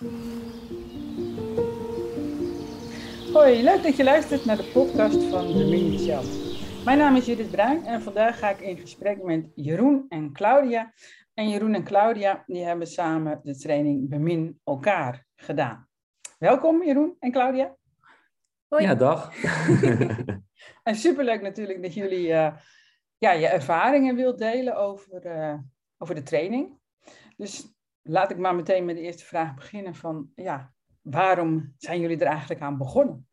Hoi, 0.00 0.08
leuk 3.62 3.82
dat 3.82 3.96
je 3.96 4.04
luistert 4.04 4.44
naar 4.44 4.56
de 4.56 4.70
podcast 4.72 5.22
van 5.22 5.46
de 5.46 5.64
Mini 5.64 5.98
Show. 5.98 6.24
Mijn 6.84 6.98
naam 6.98 7.16
is 7.16 7.26
Judith 7.26 7.50
Bruin 7.50 7.84
en 7.84 8.02
vandaag 8.02 8.38
ga 8.38 8.50
ik 8.50 8.60
in 8.60 8.78
gesprek 8.78 9.22
met 9.22 9.50
Jeroen 9.54 10.06
en 10.08 10.32
Claudia. 10.32 10.92
En 11.34 11.48
Jeroen 11.48 11.74
en 11.74 11.84
Claudia 11.84 12.42
die 12.46 12.64
hebben 12.64 12.86
samen 12.86 13.40
de 13.42 13.56
training 13.56 14.08
Bemin 14.08 14.60
elkaar 14.64 15.26
gedaan. 15.36 15.88
Welkom 16.38 16.84
Jeroen 16.84 17.16
en 17.18 17.32
Claudia. 17.32 17.76
Hoi. 18.68 18.82
Ja, 18.82 18.94
dag. 18.94 19.32
en 20.88 20.94
superleuk 20.94 21.42
natuurlijk 21.42 21.82
dat 21.82 21.94
jullie 21.94 22.28
uh, 22.28 22.52
ja, 23.18 23.32
je 23.32 23.46
ervaringen 23.46 24.14
wilt 24.14 24.38
delen 24.38 24.76
over, 24.76 25.26
uh, 25.26 25.58
over 25.98 26.14
de 26.14 26.22
training. 26.22 26.78
Dus 27.36 27.78
laat 28.02 28.30
ik 28.30 28.38
maar 28.38 28.54
meteen 28.54 28.84
met 28.84 28.96
de 28.96 29.02
eerste 29.02 29.24
vraag 29.24 29.54
beginnen 29.54 29.94
van, 29.94 30.30
ja, 30.34 30.72
waarom 31.02 31.74
zijn 31.76 32.00
jullie 32.00 32.18
er 32.18 32.26
eigenlijk 32.26 32.60
aan 32.60 32.78
begonnen? 32.78 33.28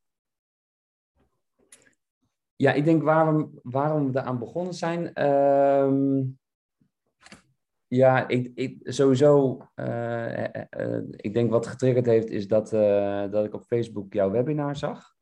Ja, 2.56 2.74
ik 2.74 2.86
denk 2.86 3.04
waarom, 3.04 3.60
waarom 3.64 4.12
we 4.12 4.20
eraan 4.20 4.40
begonnen 4.40 4.74
zijn. 4.74 5.14
Ehm, 5.14 6.24
ja, 7.88 8.28
ik, 8.28 8.52
ik 8.56 8.80
sowieso, 8.84 9.62
uh, 9.76 10.44
uh, 10.78 11.02
ik 11.12 11.34
denk 11.34 11.50
wat 11.50 11.68
getriggerd 11.68 12.06
heeft, 12.06 12.30
is 12.30 12.48
dat, 12.48 12.70
dat 13.32 13.46
ik 13.46 13.54
op 13.54 13.64
Facebook 13.64 14.14
jouw 14.14 14.32
webinar 14.32 14.76
zag. 14.76 15.16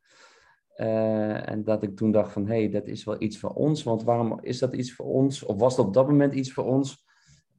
en 0.76 1.64
dat 1.64 1.84
ik 1.84 1.96
toen 1.96 2.12
dacht 2.12 2.32
van, 2.32 2.48
hé, 2.48 2.60
hey, 2.60 2.70
dat 2.70 2.88
is 2.88 3.04
wel 3.04 3.22
iets 3.22 3.40
voor 3.40 3.54
ons. 3.54 3.84
Want 3.84 4.04
waarom 4.04 4.40
is 4.42 4.60
dat 4.60 4.76
iets 4.76 4.94
voor 4.94 5.06
ons? 5.06 5.44
Of 5.44 5.60
was 5.60 5.78
het 5.78 5.86
op 5.86 5.94
dat 5.94 6.08
moment 6.08 6.34
iets 6.34 6.54
voor 6.54 6.66
ons? 6.66 7.05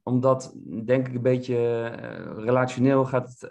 Omdat, 0.07 0.53
denk 0.85 1.07
ik, 1.07 1.15
een 1.15 1.21
beetje 1.21 1.85
relationeel 2.35 3.05
gaat, 3.05 3.47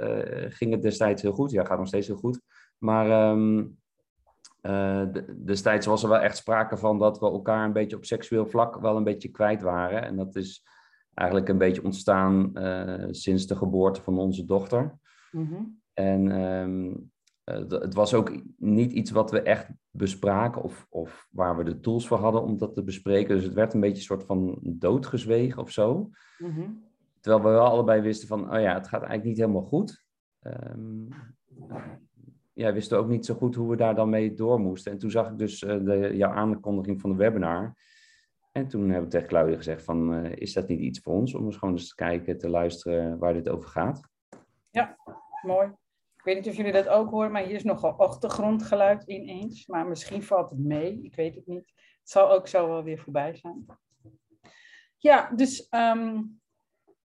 ging 0.48 0.72
het 0.72 0.82
destijds 0.82 1.22
heel 1.22 1.32
goed. 1.32 1.50
Ja, 1.50 1.64
gaat 1.64 1.78
nog 1.78 1.86
steeds 1.86 2.06
heel 2.06 2.16
goed. 2.16 2.40
Maar 2.78 3.30
um, 3.30 3.78
destijds 5.44 5.86
was 5.86 6.02
er 6.02 6.08
wel 6.08 6.18
echt 6.18 6.36
sprake 6.36 6.76
van 6.76 6.98
dat 6.98 7.18
we 7.18 7.26
elkaar 7.26 7.64
een 7.64 7.72
beetje 7.72 7.96
op 7.96 8.04
seksueel 8.04 8.46
vlak 8.46 8.80
wel 8.80 8.96
een 8.96 9.04
beetje 9.04 9.28
kwijt 9.28 9.62
waren. 9.62 10.02
En 10.02 10.16
dat 10.16 10.36
is 10.36 10.64
eigenlijk 11.14 11.48
een 11.48 11.58
beetje 11.58 11.84
ontstaan 11.84 12.50
uh, 12.54 13.06
sinds 13.10 13.46
de 13.46 13.56
geboorte 13.56 14.02
van 14.02 14.18
onze 14.18 14.44
dochter. 14.44 14.98
Mm-hmm. 15.30 15.80
En 15.94 16.40
um, 16.40 17.10
het 17.54 17.94
was 17.94 18.14
ook 18.14 18.42
niet 18.56 18.92
iets 18.92 19.10
wat 19.10 19.30
we 19.30 19.42
echt 19.42 19.68
bespraken 19.90 20.62
of, 20.62 20.86
of 20.90 21.28
waar 21.30 21.56
we 21.56 21.64
de 21.64 21.80
tools 21.80 22.06
voor 22.06 22.18
hadden 22.18 22.42
om 22.42 22.58
dat 22.58 22.74
te 22.74 22.84
bespreken. 22.84 23.34
Dus 23.34 23.44
het 23.44 23.54
werd 23.54 23.74
een 23.74 23.80
beetje 23.80 23.96
een 23.96 24.02
soort 24.02 24.24
van 24.24 24.58
doodgezwegen 24.62 25.62
of 25.62 25.70
zo. 25.70 26.10
Mm-hmm. 26.38 26.84
Terwijl 27.20 27.44
we 27.44 27.50
wel 27.50 27.66
allebei 27.66 28.00
wisten 28.00 28.28
van, 28.28 28.54
oh 28.54 28.60
ja, 28.60 28.74
het 28.74 28.88
gaat 28.88 29.00
eigenlijk 29.00 29.24
niet 29.24 29.38
helemaal 29.38 29.62
goed. 29.62 30.04
Um, 30.42 31.08
ja, 32.52 32.72
wisten 32.72 32.98
ook 32.98 33.08
niet 33.08 33.26
zo 33.26 33.34
goed 33.34 33.54
hoe 33.54 33.70
we 33.70 33.76
daar 33.76 33.94
dan 33.94 34.08
mee 34.08 34.34
door 34.34 34.60
moesten. 34.60 34.92
En 34.92 34.98
toen 34.98 35.10
zag 35.10 35.30
ik 35.30 35.38
dus 35.38 35.62
uh, 35.62 35.84
de, 35.84 36.16
jouw 36.16 36.30
aankondiging 36.30 37.00
van 37.00 37.10
de 37.10 37.16
webinar. 37.16 37.74
En 38.52 38.68
toen 38.68 38.90
heb 38.90 39.02
ik 39.02 39.10
tegen 39.10 39.28
Claudia 39.28 39.56
gezegd 39.56 39.84
van, 39.84 40.14
uh, 40.14 40.32
is 40.34 40.52
dat 40.52 40.68
niet 40.68 40.80
iets 40.80 41.00
voor 41.00 41.14
ons? 41.14 41.34
Om 41.34 41.44
eens 41.44 41.56
gewoon 41.56 41.74
eens 41.74 41.88
te 41.88 41.94
kijken, 41.94 42.38
te 42.38 42.48
luisteren 42.48 43.18
waar 43.18 43.32
dit 43.32 43.48
over 43.48 43.68
gaat. 43.68 44.08
Ja, 44.70 44.96
mooi. 45.42 45.68
Ik 46.26 46.34
weet 46.34 46.44
niet 46.44 46.52
of 46.52 46.56
jullie 46.56 46.82
dat 46.82 46.88
ook 46.88 47.10
horen, 47.10 47.32
maar 47.32 47.42
hier 47.42 47.54
is 47.54 47.64
nogal 47.64 47.92
achtergrondgeluid 47.92 49.02
ineens. 49.02 49.66
Maar 49.66 49.86
misschien 49.86 50.22
valt 50.22 50.50
het 50.50 50.58
mee, 50.58 51.00
ik 51.02 51.14
weet 51.14 51.34
het 51.34 51.46
niet. 51.46 51.72
Het 52.00 52.10
zal 52.10 52.30
ook 52.30 52.48
zo 52.48 52.68
wel 52.68 52.82
weer 52.82 52.98
voorbij 52.98 53.34
zijn. 53.34 53.66
Ja, 54.96 55.30
dus 55.34 55.66
um, 55.70 56.40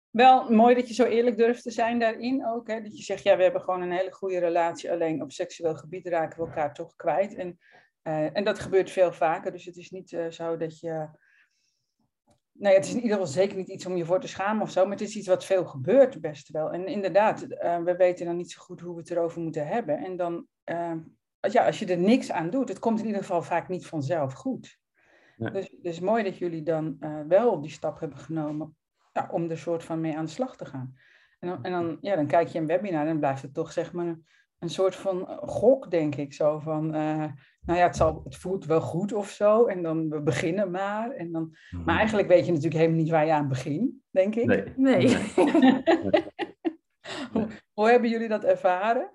wel 0.09 0.49
mooi 0.49 0.75
dat 0.75 0.87
je 0.87 0.93
zo 0.93 1.03
eerlijk 1.03 1.37
durft 1.37 1.63
te 1.63 1.71
zijn 1.71 1.99
daarin 1.99 2.47
ook. 2.47 2.67
Hè? 2.67 2.81
Dat 2.81 2.97
je 2.97 3.03
zegt, 3.03 3.23
ja, 3.23 3.37
we 3.37 3.43
hebben 3.43 3.61
gewoon 3.61 3.81
een 3.81 3.91
hele 3.91 4.11
goede 4.11 4.39
relatie. 4.39 4.91
Alleen 4.91 5.21
op 5.21 5.31
seksueel 5.31 5.75
gebied 5.75 6.07
raken 6.07 6.39
we 6.39 6.47
elkaar 6.47 6.73
toch 6.73 6.95
kwijt. 6.95 7.35
En, 7.35 7.59
uh, 8.03 8.37
en 8.37 8.43
dat 8.43 8.59
gebeurt 8.59 8.91
veel 8.91 9.13
vaker. 9.13 9.51
Dus 9.51 9.65
het 9.65 9.77
is 9.77 9.89
niet 9.89 10.11
uh, 10.11 10.29
zo 10.29 10.57
dat 10.57 10.79
je 10.79 11.07
nee, 12.61 12.73
het 12.73 12.85
is 12.85 12.89
in 12.89 13.01
ieder 13.01 13.11
geval 13.11 13.27
zeker 13.27 13.57
niet 13.57 13.69
iets 13.69 13.85
om 13.85 13.95
je 13.95 14.05
voor 14.05 14.19
te 14.19 14.27
schamen 14.27 14.61
of 14.61 14.71
zo, 14.71 14.83
maar 14.83 14.91
het 14.91 15.01
is 15.01 15.15
iets 15.15 15.27
wat 15.27 15.45
veel 15.45 15.65
gebeurt 15.65 16.21
best 16.21 16.49
wel. 16.49 16.71
En 16.71 16.87
inderdaad, 16.87 17.45
uh, 17.49 17.77
we 17.77 17.95
weten 17.95 18.25
dan 18.25 18.35
niet 18.35 18.51
zo 18.51 18.61
goed 18.61 18.81
hoe 18.81 18.93
we 18.93 18.99
het 18.99 19.09
erover 19.09 19.41
moeten 19.41 19.67
hebben. 19.67 19.97
En 19.97 20.15
dan, 20.15 20.45
uh, 20.65 20.93
ja, 21.39 21.65
als 21.65 21.79
je 21.79 21.85
er 21.85 21.97
niks 21.97 22.31
aan 22.31 22.49
doet, 22.49 22.69
het 22.69 22.79
komt 22.79 22.99
in 22.99 23.05
ieder 23.05 23.21
geval 23.21 23.41
vaak 23.41 23.67
niet 23.67 23.85
vanzelf 23.85 24.33
goed. 24.33 24.79
Dus, 25.35 25.75
dus 25.81 25.99
mooi 25.99 26.23
dat 26.23 26.37
jullie 26.37 26.63
dan 26.63 26.97
uh, 26.99 27.19
wel 27.27 27.61
die 27.61 27.71
stap 27.71 27.99
hebben 27.99 28.17
genomen 28.17 28.75
ja, 29.13 29.29
om 29.31 29.49
er 29.49 29.57
soort 29.57 29.83
van 29.83 30.01
mee 30.01 30.17
aan 30.17 30.25
de 30.25 30.31
slag 30.31 30.57
te 30.57 30.65
gaan. 30.65 30.95
En 31.39 31.47
dan, 31.47 31.63
en 31.63 31.71
dan, 31.71 31.97
ja, 32.01 32.15
dan 32.15 32.27
kijk 32.27 32.47
je 32.47 32.59
een 32.59 32.67
webinar 32.67 33.01
en 33.01 33.07
dan 33.07 33.19
blijft 33.19 33.41
het 33.41 33.53
toch 33.53 33.71
zeg 33.71 33.93
maar 33.93 34.17
een, 34.61 34.69
soort 34.69 34.95
van 34.95 35.27
gok, 35.41 35.91
denk 35.91 36.15
ik. 36.15 36.33
Zo 36.33 36.59
van, 36.59 36.85
uh, 36.85 37.25
nou 37.61 37.79
ja, 37.79 37.85
het, 37.85 37.95
zal, 37.95 38.21
het 38.23 38.35
voelt 38.35 38.65
wel 38.65 38.81
goed 38.81 39.13
of 39.13 39.29
zo. 39.29 39.65
En 39.65 39.81
dan 39.81 40.09
we 40.09 40.21
beginnen 40.21 40.71
maar. 40.71 41.11
En 41.11 41.31
dan, 41.31 41.55
hmm. 41.69 41.83
Maar 41.83 41.97
eigenlijk 41.97 42.27
weet 42.27 42.45
je 42.45 42.51
natuurlijk 42.51 42.77
helemaal 42.77 43.01
niet 43.01 43.11
waar 43.11 43.25
je 43.25 43.33
aan 43.33 43.47
begint, 43.47 43.91
denk 44.09 44.35
ik. 44.35 44.45
Nee. 44.47 44.73
nee. 44.75 45.17
hoe, 47.31 47.47
hoe, 47.73 47.89
hebben 47.89 48.09
jullie 48.09 48.27
dat 48.27 48.43
ervaren? 48.43 49.11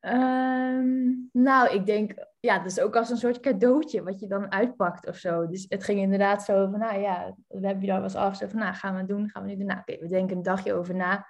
Um, 0.00 1.28
nou, 1.32 1.74
ik 1.74 1.86
denk, 1.86 2.14
ja, 2.40 2.58
dat 2.58 2.66
is 2.66 2.80
ook 2.80 2.96
als 2.96 3.10
een 3.10 3.16
soort 3.16 3.40
cadeautje 3.40 4.02
wat 4.02 4.20
je 4.20 4.26
dan 4.26 4.52
uitpakt 4.52 5.06
of 5.06 5.16
zo. 5.16 5.46
Dus 5.46 5.66
het 5.68 5.84
ging 5.84 6.00
inderdaad 6.00 6.44
zo 6.44 6.68
van, 6.70 6.78
nou 6.78 7.00
ja, 7.00 7.36
we 7.48 7.66
hebben 7.66 7.86
daar 7.86 8.00
was 8.00 8.14
af. 8.14 8.36
Zo 8.36 8.46
van, 8.46 8.58
nou, 8.58 8.74
gaan 8.74 8.92
we 8.92 8.98
het 8.98 9.08
doen? 9.08 9.30
Gaan 9.30 9.42
we 9.42 9.48
nu 9.48 9.56
doen? 9.56 9.66
Nou, 9.66 9.80
oké, 9.80 9.98
we 9.98 10.08
denken 10.08 10.36
een 10.36 10.42
dagje 10.42 10.72
over 10.72 10.94
na. 10.94 11.26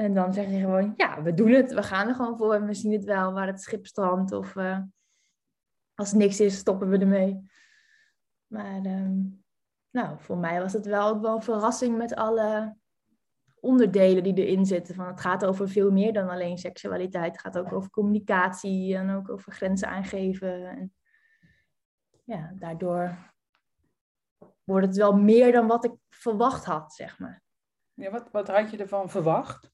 En 0.00 0.14
dan 0.14 0.32
zeg 0.32 0.50
je 0.50 0.58
gewoon, 0.58 0.94
ja, 0.96 1.22
we 1.22 1.34
doen 1.34 1.50
het. 1.50 1.72
We 1.72 1.82
gaan 1.82 2.08
er 2.08 2.14
gewoon 2.14 2.36
voor 2.36 2.54
en 2.54 2.66
we 2.66 2.74
zien 2.74 2.92
het 2.92 3.04
wel 3.04 3.32
waar 3.32 3.46
het 3.46 3.60
schip 3.60 3.86
strandt. 3.86 4.32
Of 4.32 4.54
uh, 4.54 4.78
als 5.94 6.12
niks 6.12 6.40
is, 6.40 6.56
stoppen 6.56 6.88
we 6.88 6.98
ermee. 6.98 7.46
Maar 8.46 8.84
um, 8.84 9.44
nou, 9.90 10.18
voor 10.20 10.38
mij 10.38 10.60
was 10.60 10.72
het 10.72 10.86
wel 10.86 11.08
ook 11.08 11.20
wel 11.20 11.34
een 11.34 11.42
verrassing 11.42 11.96
met 11.96 12.14
alle 12.14 12.76
onderdelen 13.60 14.22
die 14.22 14.34
erin 14.34 14.66
zitten. 14.66 14.94
Van 14.94 15.06
het 15.06 15.20
gaat 15.20 15.44
over 15.44 15.68
veel 15.68 15.90
meer 15.90 16.12
dan 16.12 16.28
alleen 16.28 16.58
seksualiteit. 16.58 17.32
Het 17.32 17.40
gaat 17.40 17.58
ook 17.58 17.72
over 17.72 17.90
communicatie 17.90 18.96
en 18.96 19.10
ook 19.10 19.30
over 19.30 19.52
grenzen 19.52 19.88
aangeven. 19.88 20.68
En 20.68 20.94
ja, 22.24 22.52
daardoor 22.54 23.32
wordt 24.64 24.86
het 24.86 24.96
wel 24.96 25.16
meer 25.16 25.52
dan 25.52 25.66
wat 25.66 25.84
ik 25.84 25.92
verwacht 26.08 26.64
had, 26.64 26.92
zeg 26.92 27.18
maar. 27.18 27.42
Ja, 27.94 28.10
wat, 28.10 28.30
wat 28.30 28.48
had 28.48 28.70
je 28.70 28.76
ervan 28.76 29.10
verwacht? 29.10 29.70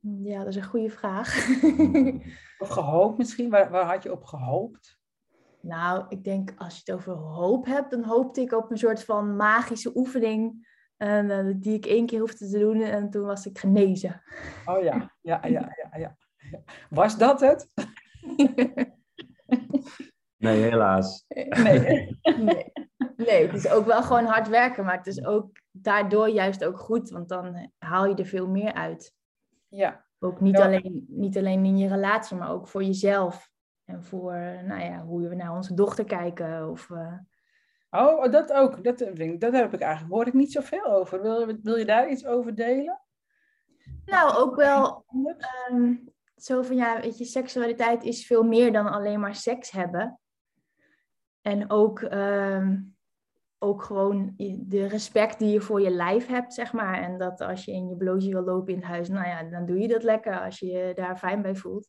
Ja, 0.00 0.38
dat 0.38 0.46
is 0.46 0.56
een 0.56 0.64
goede 0.64 0.90
vraag. 0.90 1.48
of 2.58 2.68
gehoopt 2.68 3.18
misschien? 3.18 3.50
Waar, 3.50 3.70
waar 3.70 3.84
had 3.84 4.02
je 4.02 4.12
op 4.12 4.24
gehoopt? 4.24 4.98
Nou, 5.60 6.04
ik 6.08 6.24
denk 6.24 6.54
als 6.56 6.74
je 6.74 6.80
het 6.84 6.94
over 6.94 7.12
hoop 7.12 7.66
hebt, 7.66 7.90
dan 7.90 8.02
hoopte 8.02 8.40
ik 8.40 8.52
op 8.52 8.70
een 8.70 8.78
soort 8.78 9.04
van 9.04 9.36
magische 9.36 9.90
oefening. 9.94 10.74
En, 10.96 11.30
uh, 11.30 11.54
die 11.56 11.74
ik 11.74 11.86
één 11.86 12.06
keer 12.06 12.20
hoefde 12.20 12.48
te 12.48 12.58
doen 12.58 12.82
en 12.82 13.10
toen 13.10 13.26
was 13.26 13.46
ik 13.46 13.58
genezen. 13.58 14.22
Oh 14.64 14.82
ja, 14.82 15.14
ja, 15.20 15.46
ja, 15.46 15.72
ja. 15.92 15.98
ja. 15.98 16.16
Was 16.90 17.18
dat 17.18 17.40
het? 17.40 17.70
nee, 20.36 20.62
helaas. 20.62 21.24
Nee. 21.28 22.18
nee. 22.36 22.72
Nee, 23.16 23.46
het 23.46 23.54
is 23.54 23.68
ook 23.68 23.86
wel 23.86 24.02
gewoon 24.02 24.24
hard 24.24 24.48
werken, 24.48 24.84
maar 24.84 24.96
het 24.96 25.06
is 25.06 25.24
ook 25.24 25.50
daardoor 25.70 26.28
juist 26.28 26.64
ook 26.64 26.78
goed, 26.78 27.10
want 27.10 27.28
dan 27.28 27.70
haal 27.78 28.06
je 28.06 28.14
er 28.14 28.26
veel 28.26 28.48
meer 28.48 28.72
uit. 28.72 29.14
Ja. 29.68 30.04
Ook 30.18 30.40
niet, 30.40 30.56
alleen, 30.56 31.04
niet 31.08 31.36
alleen 31.36 31.64
in 31.64 31.78
je 31.78 31.88
relatie, 31.88 32.36
maar 32.36 32.50
ook 32.50 32.68
voor 32.68 32.84
jezelf. 32.84 33.50
En 33.84 34.04
voor 34.04 34.32
nou 34.64 34.80
ja, 34.80 35.02
hoe 35.02 35.28
we 35.28 35.34
naar 35.34 35.54
onze 35.54 35.74
dochter 35.74 36.04
kijken. 36.04 36.70
Of, 36.70 36.88
uh... 36.88 37.18
Oh, 37.90 38.32
dat 38.32 38.52
ook. 38.52 38.84
Dat, 38.84 38.98
dat 39.38 39.52
heb 39.52 39.74
ik 39.74 39.80
eigenlijk, 39.80 40.14
hoor 40.14 40.26
ik 40.26 40.32
niet 40.32 40.52
zoveel 40.52 40.84
over. 40.84 41.22
Wil, 41.22 41.58
wil 41.62 41.76
je 41.76 41.84
daar 41.84 42.10
iets 42.10 42.26
over 42.26 42.54
delen? 42.54 43.00
Nou, 44.04 44.36
ook 44.36 44.56
wel 44.56 45.04
um, 45.70 46.08
zo 46.36 46.62
van 46.62 46.76
ja, 46.76 47.00
weet 47.00 47.18
je, 47.18 47.24
seksualiteit 47.24 48.02
is 48.02 48.26
veel 48.26 48.42
meer 48.42 48.72
dan 48.72 48.86
alleen 48.86 49.20
maar 49.20 49.34
seks 49.34 49.70
hebben. 49.70 50.20
En 51.40 51.70
ook 51.70 52.00
um, 52.00 52.95
ook 53.58 53.82
gewoon 53.82 54.34
de 54.66 54.86
respect 54.86 55.38
die 55.38 55.52
je 55.52 55.60
voor 55.60 55.80
je 55.80 55.90
lijf 55.90 56.26
hebt, 56.26 56.54
zeg 56.54 56.72
maar. 56.72 57.02
En 57.02 57.18
dat 57.18 57.40
als 57.40 57.64
je 57.64 57.72
in 57.72 57.88
je 57.88 57.96
blootje 57.96 58.30
wil 58.30 58.42
lopen 58.42 58.72
in 58.72 58.78
het 58.78 58.88
huis, 58.88 59.08
nou 59.08 59.26
ja, 59.26 59.42
dan 59.42 59.66
doe 59.66 59.78
je 59.78 59.88
dat 59.88 60.02
lekker 60.02 60.40
als 60.40 60.58
je 60.58 60.66
je 60.66 60.94
daar 60.94 61.16
fijn 61.16 61.42
bij 61.42 61.56
voelt. 61.56 61.88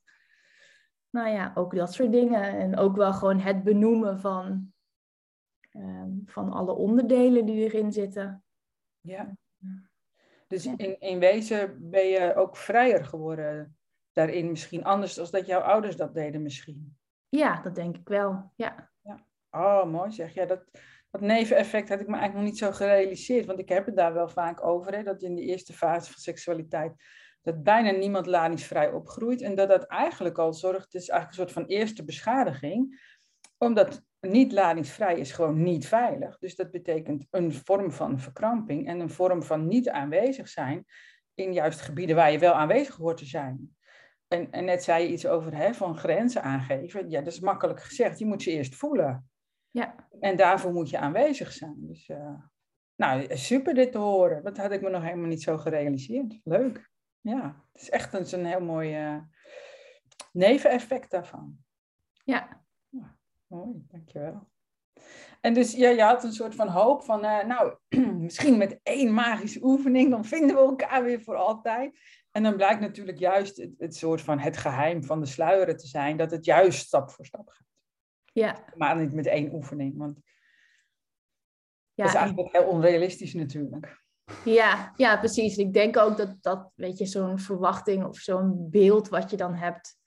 Nou 1.10 1.30
ja, 1.30 1.52
ook 1.56 1.76
dat 1.76 1.94
soort 1.94 2.12
dingen. 2.12 2.44
En 2.44 2.78
ook 2.78 2.96
wel 2.96 3.14
gewoon 3.14 3.40
het 3.40 3.64
benoemen 3.64 4.20
van, 4.20 4.74
um, 5.72 6.22
van 6.26 6.52
alle 6.52 6.74
onderdelen 6.74 7.46
die 7.46 7.64
erin 7.64 7.92
zitten. 7.92 8.44
Ja. 9.02 9.38
Dus 10.48 10.66
in, 10.66 11.00
in 11.00 11.20
wezen 11.20 11.90
ben 11.90 12.06
je 12.06 12.36
ook 12.36 12.58
vrijer 12.58 13.06
geworden 13.06 13.78
daarin 14.12 14.50
misschien, 14.50 14.84
anders 14.84 15.14
dan 15.14 15.28
dat 15.32 15.46
jouw 15.46 15.62
ouders 15.62 15.96
dat 15.96 16.14
deden 16.14 16.42
misschien. 16.42 16.98
Ja, 17.30 17.62
dat 17.62 17.76
denk 17.76 17.98
ik 17.98 18.08
wel, 18.08 18.52
ja. 18.56 18.92
ja. 19.02 19.26
Oh, 19.52 19.86
mooi 19.92 20.12
zeg. 20.12 20.34
Ja, 20.34 20.46
dat, 20.46 20.64
neveneffect 21.22 21.90
had 21.90 22.00
ik 22.00 22.08
me 22.08 22.18
eigenlijk 22.18 22.46
nog 22.46 22.54
niet 22.54 22.64
zo 22.64 22.72
gerealiseerd. 22.72 23.46
Want 23.46 23.60
ik 23.60 23.70
heb 23.70 23.86
het 23.86 23.96
daar 23.96 24.14
wel 24.14 24.30
vaak 24.30 24.64
over. 24.64 24.96
Hè, 24.96 25.04
dat 25.04 25.22
in 25.22 25.36
de 25.36 25.42
eerste 25.42 25.74
fase 25.74 26.12
van 26.12 26.22
seksualiteit. 26.22 26.94
dat 27.42 27.64
bijna 27.64 27.92
niemand 27.92 28.26
ladingsvrij 28.26 28.92
opgroeit. 28.92 29.42
En 29.42 29.56
dat 29.56 29.70
dat 29.70 29.84
eigenlijk 29.84 30.38
al 30.38 30.54
zorgt. 30.54 30.84
Het 30.84 31.02
is 31.02 31.10
eigenlijk 31.10 31.30
een 31.30 31.48
soort 31.48 31.66
van 31.66 31.78
eerste 31.78 32.04
beschadiging. 32.04 33.02
Omdat 33.58 34.02
niet 34.20 34.52
ladingsvrij 34.52 35.20
is 35.20 35.32
gewoon 35.32 35.64
niet 35.64 35.88
veilig. 35.88 36.38
Dus 36.38 36.56
dat 36.56 36.72
betekent 36.72 37.28
een 37.30 37.54
vorm 37.54 37.92
van 37.92 38.20
verkramping. 38.20 38.88
En 38.88 39.00
een 39.00 39.10
vorm 39.10 39.44
van 39.44 39.68
niet 39.68 39.90
aanwezig 39.90 40.48
zijn. 40.48 40.86
in 41.34 41.54
juist 41.54 41.82
gebieden 41.82 42.16
waar 42.16 42.32
je 42.32 42.40
wel 42.40 42.54
aanwezig 42.54 42.96
hoort 42.96 43.18
te 43.18 43.26
zijn. 43.26 43.76
En, 44.28 44.52
en 44.52 44.66
net 44.66 44.84
zei 44.84 45.04
je 45.04 45.12
iets 45.12 45.28
over 45.28 45.56
hè, 45.56 45.74
van 45.74 45.98
grenzen 45.98 46.44
aangeven. 46.44 47.10
Ja, 47.10 47.22
dat 47.22 47.34
is 47.34 47.40
makkelijk 47.40 47.84
gezegd. 47.84 48.20
Je 48.20 48.26
moet 48.26 48.44
ze 48.44 48.52
eerst 48.52 48.76
voelen. 48.76 49.30
Ja. 49.78 49.96
En 50.20 50.36
daarvoor 50.36 50.74
moet 50.74 50.90
je 50.90 50.98
aanwezig 50.98 51.52
zijn. 51.52 51.76
Dus 51.80 52.08
uh, 52.10 52.40
nou, 52.96 53.38
super 53.38 53.74
dit 53.74 53.92
te 53.92 53.98
horen. 53.98 54.44
Dat 54.44 54.58
had 54.58 54.72
ik 54.72 54.82
me 54.82 54.90
nog 54.90 55.04
helemaal 55.04 55.28
niet 55.28 55.42
zo 55.42 55.58
gerealiseerd. 55.58 56.40
Leuk. 56.44 56.90
Ja, 57.22 57.66
het 57.72 57.82
is 57.82 57.90
echt 57.90 58.14
een, 58.14 58.40
een 58.40 58.46
heel 58.46 58.62
mooi 58.62 59.08
uh, 59.08 59.18
neveneffect 60.32 61.12
daarvan. 61.12 61.58
Ja. 62.24 62.64
ja. 62.90 63.18
Mooi, 63.48 63.84
dankjewel. 63.88 64.48
En 65.42 65.54
dus 65.54 65.74
ja, 65.74 65.90
je 65.90 66.02
had 66.02 66.24
een 66.24 66.34
soort 66.34 66.56
van 66.56 66.68
hoop 66.68 67.04
van, 67.04 67.26
uh, 67.26 67.44
nou, 67.44 67.78
misschien 68.26 68.58
met 68.58 68.80
één 68.84 69.14
magische 69.14 69.64
oefening, 69.64 70.10
dan 70.10 70.26
vinden 70.26 70.56
we 70.56 70.62
elkaar 70.62 71.04
weer 71.04 71.22
voor 71.22 71.36
altijd. 71.36 72.00
En 72.32 72.44
dan 72.44 72.56
blijkt 72.56 72.82
natuurlijk 72.82 73.20
juist 73.20 73.58
het, 73.58 73.74
het 73.78 73.96
soort 73.96 74.22
van 74.22 74.40
het 74.40 74.58
geheim 74.58 75.04
van 75.04 75.20
de 75.20 75.26
sluieren 75.26 75.78
te 75.78 75.88
zijn, 75.88 76.18
dat 76.18 76.32
het 76.32 76.46
juist 76.46 76.80
stap 76.86 77.10
voor 77.10 77.26
stap 77.26 77.50
gaat. 77.50 77.68
Ja. 78.38 78.64
Maar 78.76 78.98
niet 78.98 79.14
met 79.14 79.26
één 79.26 79.54
oefening, 79.54 79.98
want 79.98 80.20
ja, 81.94 82.04
dat 82.04 82.14
is 82.14 82.20
eigenlijk 82.20 82.52
heel 82.52 82.68
onrealistisch 82.68 83.34
natuurlijk. 83.34 84.06
Ja, 84.46 84.94
ja, 84.96 85.18
precies. 85.18 85.58
Ik 85.58 85.74
denk 85.74 85.98
ook 85.98 86.18
dat 86.18 86.36
dat, 86.42 86.72
weet 86.76 86.98
je, 86.98 87.06
zo'n 87.06 87.40
verwachting 87.40 88.06
of 88.06 88.18
zo'n 88.18 88.70
beeld 88.70 89.10
wat 89.10 89.32
je 89.32 89.38
dan 89.38 89.54
hebt, 89.54 89.98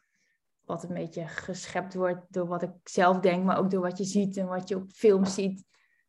wat 0.65 0.83
een 0.83 0.95
beetje 0.95 1.27
geschept 1.27 1.95
wordt 1.95 2.33
door 2.33 2.47
wat 2.47 2.63
ik 2.63 2.71
zelf 2.85 3.21
denk, 3.21 3.45
maar 3.45 3.59
ook 3.59 3.71
door 3.71 3.81
wat 3.81 3.99
je 3.99 4.05
ziet 4.05 4.37
en 4.37 4.47
wat 4.47 4.69
je 4.69 4.77
op 4.77 4.91
films 4.91 5.35
ziet. 5.35 5.65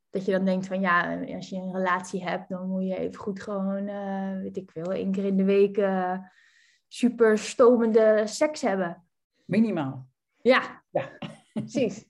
Dat 0.10 0.26
je 0.26 0.32
dan 0.32 0.46
denkt 0.46 0.68
van 0.68 0.82
ja, 0.82 1.24
als 1.36 1.50
je 1.50 1.56
een 1.56 1.74
relatie 1.74 2.24
hebt, 2.24 2.50
dan 2.50 2.70
moet 2.70 2.88
je 2.88 2.98
even 2.98 3.20
goed 3.20 3.42
gewoon, 3.42 3.88
uh, 3.88 4.42
weet 4.42 4.58
ik 4.58 4.72
veel, 4.72 4.92
één 4.92 5.12
keer 5.12 5.26
in 5.26 5.38
de 5.38 5.44
week 5.44 5.78
uh, 5.78 6.18
super 6.88 7.38
stomende 7.38 8.24
seks 8.26 8.62
hebben. 8.62 9.06
Minimaal. 9.46 10.10
Ja, 10.42 10.84
ja. 10.90 11.10
precies. 11.54 12.10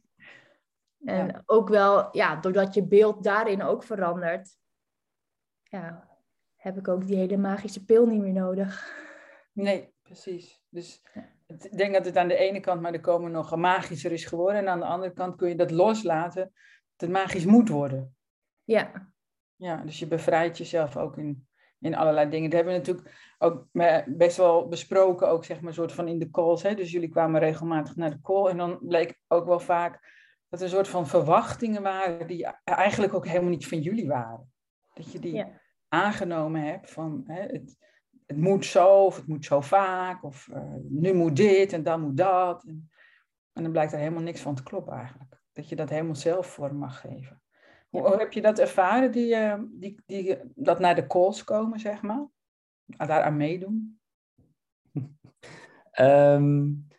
En 1.06 1.44
ook 1.46 1.70
wel, 1.70 2.16
ja, 2.16 2.36
doordat 2.36 2.74
je 2.74 2.88
beeld 2.88 3.24
daarin 3.24 3.64
ook 3.64 3.84
verandert, 3.84 4.58
ja, 5.64 6.10
heb 6.56 6.78
ik 6.78 6.88
ook 6.88 7.08
die 7.08 7.18
hele 7.18 7.38
magische 7.38 7.86
pil 7.86 8.06
niet 8.06 8.22
meer 8.22 8.34
nodig. 8.34 9.00
Nee, 9.54 9.94
precies. 10.02 10.62
Dus 10.70 11.02
ik 11.48 11.78
denk 11.78 11.94
dat 11.94 12.06
het 12.06 12.18
aan 12.18 12.28
de 12.28 12.36
ene 12.36 12.60
kant 12.60 12.82
maar 12.82 12.94
er 12.94 13.02
komen 13.02 13.32
nog 13.32 13.56
magischer 13.56 14.12
is 14.12 14.26
geworden. 14.26 14.62
En 14.62 14.68
aan 14.68 14.80
de 14.80 14.86
andere 14.86 15.14
kant 15.14 15.36
kun 15.36 15.50
je 15.50 15.56
dat 15.56 15.72
loslaten, 15.72 16.42
dat 16.44 17.10
het 17.10 17.10
magisch 17.10 17.46
moet 17.46 17.70
worden. 17.70 18.16
Ja. 18.64 19.14
Ja, 19.56 19.76
dus 19.76 20.00
je 20.00 20.08
bevrijdt 20.08 20.58
jezelf 20.58 20.98
ook 20.98 21.18
in, 21.18 21.48
in 21.80 21.96
allerlei 21.96 22.30
dingen. 22.30 22.50
Dat 22.50 22.60
hebben 22.60 22.74
we 22.74 22.80
natuurlijk 22.80 23.36
ook 23.38 23.68
best 24.18 24.38
wel 24.38 24.68
besproken, 24.68 25.30
ook 25.30 25.46
zeg 25.46 25.62
maar, 25.62 25.74
soort 25.74 25.92
van 25.92 26.08
in 26.08 26.20
de 26.20 26.30
calls. 26.30 26.64
Hè? 26.64 26.76
Dus 26.76 26.92
jullie 26.92 27.10
kwamen 27.10 27.40
regelmatig 27.40 27.96
naar 27.96 28.10
de 28.10 28.22
call 28.22 28.50
en 28.50 28.58
dan 28.58 28.80
bleek 28.82 29.20
ook 29.28 29.46
wel 29.46 29.60
vaak 29.60 30.00
dat 30.52 30.60
er 30.60 30.66
een 30.66 30.72
soort 30.72 30.88
van 30.88 31.08
verwachtingen 31.08 31.82
waren 31.82 32.28
die 32.28 32.46
eigenlijk 32.64 33.14
ook 33.14 33.26
helemaal 33.26 33.50
niet 33.50 33.68
van 33.68 33.82
jullie 33.82 34.08
waren. 34.08 34.52
Dat 34.94 35.12
je 35.12 35.20
die 35.20 35.46
aangenomen 35.88 36.62
hebt 36.62 36.92
van 36.92 37.24
hè, 37.26 37.42
het, 37.42 37.78
het 38.26 38.38
moet 38.38 38.66
zo 38.66 39.06
of 39.06 39.16
het 39.16 39.28
moet 39.28 39.46
zo 39.46 39.62
vaak 39.62 40.24
of 40.24 40.48
uh, 40.48 40.76
nu 40.90 41.14
moet 41.14 41.36
dit 41.36 41.74
en 41.74 41.84
dan 41.84 42.02
moet 42.02 42.18
dat. 42.18 42.64
En, 42.64 42.90
en, 43.54 43.64
dan 43.64 43.72
blijkt 43.72 43.92
er 43.92 44.00
helemaal 44.00 44.22
niks 44.22 44.42
van 44.42 44.56
te 44.56 44.64
kloppen 44.64 44.94
eigenlijk. 44.94 45.42
Dat 45.52 45.70
je 45.70 45.76
dat 45.76 45.90
helemaal 45.90 46.16
zelf 46.16 46.48
vorm 46.48 46.78
mag 46.78 47.00
geven. 47.00 47.42
Hoe, 47.90 48.18
heb 48.18 48.34
je 48.34 48.42
dat 48.42 48.60
ervaren, 48.60 49.12
die, 49.12 49.36
uh, 49.36 49.60
die, 49.70 50.02
die, 50.06 50.40
dat 50.56 50.80
naar 50.80 50.96
de 50.96 51.08
calls 51.08 51.44
komen, 51.44 51.80
zeg 51.80 52.02
maar? 52.02 52.28
Daaraan 52.86 53.38
meedoen? 53.38 54.00
Um, 56.00 56.88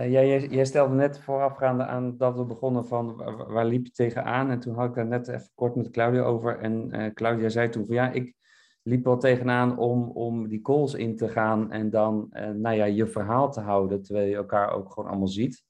Uh, 0.00 0.10
jij, 0.10 0.48
jij, 0.48 0.64
stelde 0.64 0.94
net 0.94 1.20
voorafgaande 1.20 1.84
aan 1.84 2.16
dat 2.16 2.36
we 2.36 2.44
begonnen 2.44 2.86
van 2.86 3.16
waar, 3.16 3.52
waar, 3.52 3.64
liep 3.64 3.86
je 3.86 3.92
tegenaan? 3.92 4.50
En 4.50 4.60
toen 4.60 4.74
had 4.74 4.88
ik 4.88 4.94
daar 4.94 5.06
net 5.06 5.28
even 5.28 5.50
kort 5.54 5.74
met 5.74 5.90
Claudia 5.90 6.22
over. 6.22 6.58
En 6.58 6.88
uh, 6.94 7.06
Claudia 7.14 7.48
zei 7.48 7.68
toen 7.68 7.86
van 7.86 7.94
ja, 7.94 8.10
ik 8.10 8.34
liep 8.82 9.04
wel 9.04 9.18
tegenaan 9.18 9.78
om, 9.78 10.10
om 10.10 10.48
die 10.48 10.60
calls 10.60 10.94
in 10.94 11.16
te 11.16 11.28
gaan 11.28 11.70
en 11.70 11.90
dan 11.90 12.30
uh, 12.32 12.48
nou 12.48 12.76
ja, 12.76 12.84
je 12.84 13.06
verhaal 13.06 13.52
te 13.52 13.60
houden, 13.60 14.02
terwijl 14.02 14.28
je 14.28 14.36
elkaar 14.36 14.72
ook 14.72 14.92
gewoon 14.92 15.08
allemaal 15.10 15.28
ziet. 15.28 15.64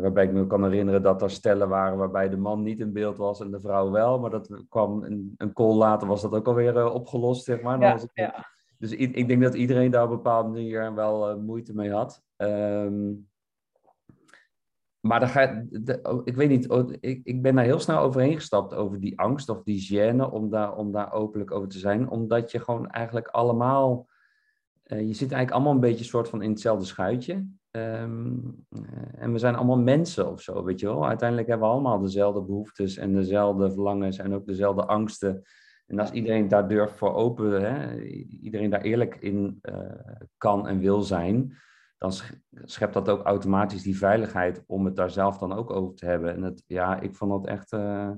waarbij 0.00 0.24
ik 0.24 0.32
me 0.32 0.46
kan 0.46 0.64
herinneren 0.64 1.02
dat 1.02 1.22
er 1.22 1.30
stellen 1.30 1.68
waren 1.68 1.98
waarbij 1.98 2.28
de 2.28 2.36
man 2.36 2.62
niet 2.62 2.80
in 2.80 2.92
beeld 2.92 3.16
was 3.16 3.40
en 3.40 3.50
de 3.50 3.60
vrouw 3.60 3.90
wel. 3.90 4.18
Maar 4.18 4.30
dat 4.30 4.64
kwam 4.68 5.02
een, 5.02 5.34
een 5.36 5.52
call 5.52 5.74
later, 5.74 6.08
was 6.08 6.22
dat 6.22 6.32
ook 6.32 6.46
alweer 6.46 6.90
opgelost, 6.90 7.44
zeg 7.44 7.62
maar. 7.62 7.80
Ja, 7.80 7.92
was 7.92 8.06
ja. 8.12 8.54
Dus 8.78 8.92
ik, 8.92 9.28
denk 9.28 9.42
dat 9.42 9.54
iedereen 9.54 9.90
daar 9.90 10.04
op 10.04 10.10
een 10.10 10.16
bepaalde 10.16 10.48
manier 10.48 10.94
wel 10.94 11.40
moeite 11.40 11.74
mee 11.74 11.90
had. 11.90 12.22
Um, 12.36 13.28
maar 15.06 15.22
oh, 16.02 16.20
ik 16.24 16.36
weet 16.36 16.48
niet, 16.48 16.68
oh, 16.68 16.92
ik, 17.00 17.20
ik 17.24 17.42
ben 17.42 17.54
daar 17.54 17.64
heel 17.64 17.78
snel 17.78 17.98
overheen 17.98 18.34
gestapt 18.34 18.74
over 18.74 19.00
die 19.00 19.18
angst 19.18 19.48
of 19.48 19.62
die 19.62 19.88
gêne 19.90 20.30
om 20.30 20.50
daar, 20.50 20.76
om 20.76 20.92
daar 20.92 21.12
openlijk 21.12 21.50
over 21.50 21.68
te 21.68 21.78
zijn. 21.78 22.08
Omdat 22.08 22.50
je 22.50 22.60
gewoon 22.60 22.88
eigenlijk 22.88 23.28
allemaal, 23.28 24.06
uh, 24.86 24.98
je 24.98 25.14
zit 25.14 25.32
eigenlijk 25.32 25.50
allemaal 25.50 25.72
een 25.72 25.90
beetje 25.90 26.04
soort 26.04 26.28
van 26.28 26.42
in 26.42 26.50
hetzelfde 26.50 26.84
schuitje. 26.84 27.46
Um, 27.70 28.66
en 29.14 29.32
we 29.32 29.38
zijn 29.38 29.54
allemaal 29.54 29.78
mensen 29.78 30.30
of 30.30 30.40
zo, 30.42 30.64
weet 30.64 30.80
je 30.80 30.86
wel. 30.86 31.06
Uiteindelijk 31.06 31.48
hebben 31.48 31.66
we 31.66 31.72
allemaal 31.72 32.00
dezelfde 32.00 32.42
behoeftes 32.42 32.96
en 32.96 33.12
dezelfde 33.12 33.72
verlangens 33.72 34.18
en 34.18 34.34
ook 34.34 34.46
dezelfde 34.46 34.86
angsten. 34.86 35.42
En 35.86 35.98
als 35.98 36.10
iedereen 36.10 36.48
daar 36.48 36.68
durft 36.68 36.96
voor 36.96 37.14
open, 37.14 37.62
hè, 37.62 38.02
iedereen 38.40 38.70
daar 38.70 38.80
eerlijk 38.80 39.16
in 39.16 39.58
uh, 39.62 39.90
kan 40.36 40.68
en 40.68 40.78
wil 40.78 41.02
zijn, 41.02 41.56
dan 41.98 42.12
schept 42.64 42.94
dat 42.94 43.08
ook 43.08 43.22
automatisch 43.22 43.82
die 43.82 43.98
veiligheid 43.98 44.64
om 44.66 44.84
het 44.84 44.96
daar 44.96 45.10
zelf 45.10 45.38
dan 45.38 45.52
ook 45.52 45.70
over 45.70 45.94
te 45.94 46.06
hebben. 46.06 46.34
En 46.34 46.42
het, 46.42 46.62
ja, 46.66 47.00
ik 47.00 47.14
vond 47.14 47.30
dat 47.30 47.46
echt, 47.46 47.72
uh, 47.72 48.10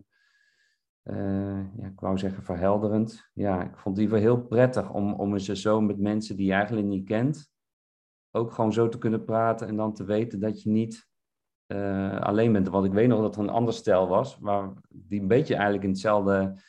uh, 1.02 1.60
ja, 1.76 1.86
ik 1.86 2.00
wou 2.00 2.18
zeggen 2.18 2.42
verhelderend. 2.42 3.30
Ja, 3.32 3.62
ik 3.62 3.78
vond 3.78 3.96
het 3.96 4.10
in 4.10 4.14
heel 4.14 4.42
prettig 4.42 4.90
om, 4.90 5.12
om 5.12 5.32
eens 5.32 5.46
zo 5.46 5.80
met 5.80 5.98
mensen 5.98 6.36
die 6.36 6.46
je 6.46 6.52
eigenlijk 6.52 6.86
niet 6.86 7.06
kent, 7.06 7.50
ook 8.30 8.52
gewoon 8.52 8.72
zo 8.72 8.88
te 8.88 8.98
kunnen 8.98 9.24
praten 9.24 9.68
en 9.68 9.76
dan 9.76 9.94
te 9.94 10.04
weten 10.04 10.40
dat 10.40 10.62
je 10.62 10.70
niet 10.70 11.06
alleen 12.20 12.52
bent. 12.52 12.68
Want 12.68 12.86
ik 12.86 12.92
weet 12.92 13.08
nog 13.08 13.20
dat 13.20 13.36
er 13.36 13.42
een 13.42 13.48
ander 13.48 13.74
stel 13.74 14.08
was, 14.08 14.38
waar 14.38 14.72
die 14.88 15.20
een 15.20 15.28
beetje 15.28 15.54
eigenlijk 15.54 15.84
in 15.84 15.90
hetzelfde 15.90 16.60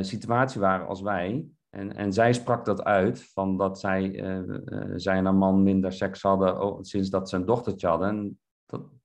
situatie 0.00 0.60
waren 0.60 0.86
als 0.86 1.00
wij. 1.00 1.46
En, 1.70 1.96
en 1.96 2.12
zij 2.12 2.32
sprak 2.32 2.64
dat 2.64 2.84
uit, 2.84 3.22
van 3.32 3.56
dat 3.56 3.80
zij, 3.80 4.10
uh, 4.10 4.92
zij 4.96 5.16
en 5.16 5.24
haar 5.24 5.34
man 5.34 5.62
minder 5.62 5.92
seks 5.92 6.22
hadden 6.22 6.84
sinds 6.84 7.10
dat 7.10 7.28
ze 7.28 7.36
een 7.36 7.44
dochtertje 7.44 7.88
hadden. 7.88 8.08
En 8.08 8.38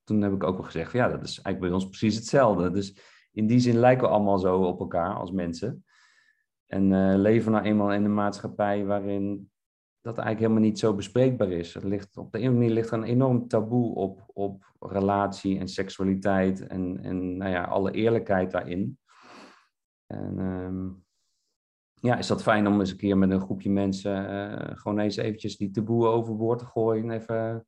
toen 0.03 0.21
heb 0.21 0.33
ik 0.33 0.43
ook 0.43 0.55
wel 0.55 0.65
gezegd, 0.65 0.91
ja, 0.91 1.07
dat 1.07 1.23
is 1.23 1.41
eigenlijk 1.41 1.59
bij 1.59 1.71
ons 1.71 1.89
precies 1.89 2.15
hetzelfde. 2.15 2.71
Dus 2.71 2.97
in 3.31 3.47
die 3.47 3.59
zin 3.59 3.77
lijken 3.77 4.07
we 4.07 4.13
allemaal 4.13 4.39
zo 4.39 4.63
op 4.63 4.79
elkaar 4.79 5.15
als 5.15 5.31
mensen. 5.31 5.85
En 6.65 6.91
uh, 6.91 7.15
leven 7.15 7.51
nou 7.51 7.65
eenmaal 7.65 7.93
in 7.93 8.05
een 8.05 8.13
maatschappij 8.13 8.85
waarin 8.85 9.51
dat 10.01 10.17
eigenlijk 10.17 10.39
helemaal 10.39 10.69
niet 10.69 10.79
zo 10.79 10.93
bespreekbaar 10.93 11.51
is. 11.51 11.75
Er 11.75 11.87
ligt, 11.87 12.17
op 12.17 12.31
de 12.31 12.39
een 12.39 12.53
manier 12.53 12.69
ligt 12.69 12.91
er 12.91 12.97
een 12.97 13.03
enorm 13.03 13.47
taboe 13.47 13.95
op, 13.95 14.23
op 14.33 14.63
relatie 14.79 15.59
en 15.59 15.67
seksualiteit 15.67 16.67
en, 16.67 16.99
en 17.03 17.37
nou 17.37 17.51
ja, 17.51 17.63
alle 17.63 17.91
eerlijkheid 17.91 18.51
daarin. 18.51 18.99
En 20.11 20.39
ehm, 20.39 20.89
ja, 21.93 22.17
is 22.17 22.27
dat 22.27 22.43
fijn 22.43 22.67
om 22.67 22.79
eens 22.79 22.91
een 22.91 22.97
keer 22.97 23.17
met 23.17 23.31
een 23.31 23.41
groepje 23.41 23.69
mensen 23.69 24.31
uh, 24.31 24.77
gewoon 24.77 24.99
eens 24.99 25.15
eventjes 25.15 25.57
die 25.57 25.71
taboe 25.71 26.07
overboord 26.07 26.59
te 26.59 26.65
gooien. 26.65 27.11
Even 27.11 27.67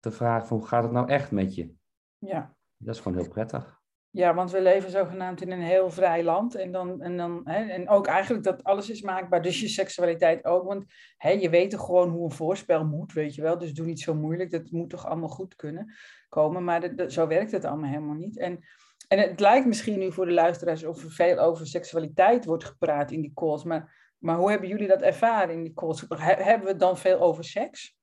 te 0.00 0.10
vragen 0.10 0.48
van 0.48 0.56
hoe 0.56 0.66
gaat 0.66 0.82
het 0.82 0.92
nou 0.92 1.08
echt 1.08 1.30
met 1.30 1.54
je? 1.54 1.74
Ja. 2.18 2.56
Dat 2.76 2.94
is 2.94 3.00
gewoon 3.00 3.18
heel 3.18 3.28
prettig. 3.28 3.82
Ja, 4.10 4.34
want 4.34 4.50
we 4.50 4.62
leven 4.62 4.90
zogenaamd 4.90 5.40
in 5.40 5.50
een 5.50 5.60
heel 5.60 5.90
vrij 5.90 6.24
land. 6.24 6.54
En, 6.54 6.72
dan, 6.72 7.02
en, 7.02 7.16
dan, 7.16 7.40
hè, 7.44 7.64
en 7.64 7.88
ook 7.88 8.06
eigenlijk 8.06 8.44
dat 8.44 8.64
alles 8.64 8.90
is 8.90 9.02
maakbaar, 9.02 9.42
dus 9.42 9.60
je 9.60 9.68
seksualiteit 9.68 10.44
ook. 10.44 10.64
Want 10.64 10.84
hè, 11.16 11.30
je 11.30 11.50
weet 11.50 11.70
toch 11.70 11.84
gewoon 11.84 12.10
hoe 12.10 12.24
een 12.24 12.36
voorspel 12.36 12.86
moet, 12.86 13.12
weet 13.12 13.34
je 13.34 13.42
wel. 13.42 13.58
Dus 13.58 13.74
doe 13.74 13.86
niet 13.86 14.00
zo 14.00 14.14
moeilijk, 14.14 14.50
dat 14.50 14.70
moet 14.70 14.90
toch 14.90 15.06
allemaal 15.06 15.28
goed 15.28 15.56
kunnen 15.56 15.94
komen. 16.28 16.64
Maar 16.64 16.90
zo 17.08 17.26
werkt 17.26 17.52
het 17.52 17.64
allemaal 17.64 17.90
helemaal 17.90 18.14
niet. 18.14 18.38
En 18.38 18.64
en 19.08 19.18
het 19.18 19.40
lijkt 19.40 19.66
misschien 19.66 19.98
nu 19.98 20.12
voor 20.12 20.26
de 20.26 20.32
luisteraars 20.32 20.84
of 20.84 21.02
er 21.02 21.10
veel 21.10 21.38
over 21.38 21.66
seksualiteit 21.66 22.44
wordt 22.44 22.64
gepraat 22.64 23.10
in 23.10 23.20
die 23.20 23.32
calls. 23.34 23.64
Maar, 23.64 24.12
maar 24.18 24.36
hoe 24.36 24.50
hebben 24.50 24.68
jullie 24.68 24.88
dat 24.88 25.02
ervaren 25.02 25.54
in 25.54 25.62
die 25.62 25.72
calls? 25.72 26.04
Hebben 26.08 26.64
we 26.64 26.70
het 26.70 26.80
dan 26.80 26.98
veel 26.98 27.20
over 27.20 27.44
seks? 27.44 27.96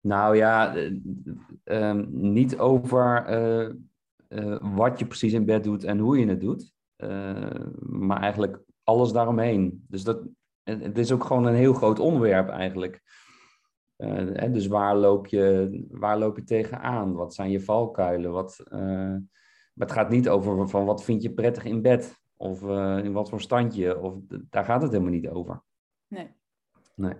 Nou 0.00 0.36
ja, 0.36 0.76
uh, 1.64 1.92
niet 2.08 2.58
over 2.58 3.30
uh, 4.28 4.56
wat 4.60 4.98
je 4.98 5.06
precies 5.06 5.32
in 5.32 5.44
bed 5.44 5.64
doet 5.64 5.84
en 5.84 5.98
hoe 5.98 6.18
je 6.18 6.26
het 6.26 6.40
doet. 6.40 6.72
maar 7.82 8.20
eigenlijk 8.20 8.58
alles 8.84 9.12
daaromheen. 9.12 9.84
Dus 9.88 10.04
dat, 10.04 10.22
het 10.62 10.98
is 10.98 11.12
ook 11.12 11.24
gewoon 11.24 11.46
een 11.46 11.54
heel 11.54 11.74
groot 11.74 11.98
onderwerp 11.98 12.48
eigenlijk. 12.48 13.02
Uh, 13.96 14.52
dus 14.52 14.66
waar 14.66 14.96
loop, 14.96 15.26
je, 15.26 15.70
waar 15.90 16.18
loop 16.18 16.36
je 16.36 16.44
tegenaan? 16.44 17.14
Wat 17.14 17.34
zijn 17.34 17.50
je 17.50 17.60
valkuilen? 17.60 18.32
Wat, 18.32 18.62
maar 19.76 19.86
het 19.86 19.96
gaat 19.96 20.10
niet 20.10 20.28
over 20.28 20.68
van 20.68 20.84
wat 20.84 21.04
vind 21.04 21.22
je 21.22 21.32
prettig 21.32 21.64
in 21.64 21.82
bed? 21.82 22.24
Of 22.36 22.62
uh, 22.62 22.98
in 23.04 23.12
wat 23.12 23.28
voor 23.28 23.40
standje? 23.40 24.00
Of, 24.00 24.14
daar 24.50 24.64
gaat 24.64 24.82
het 24.82 24.90
helemaal 24.90 25.12
niet 25.12 25.28
over. 25.28 25.62
Nee. 26.08 26.30
nee. 26.94 27.14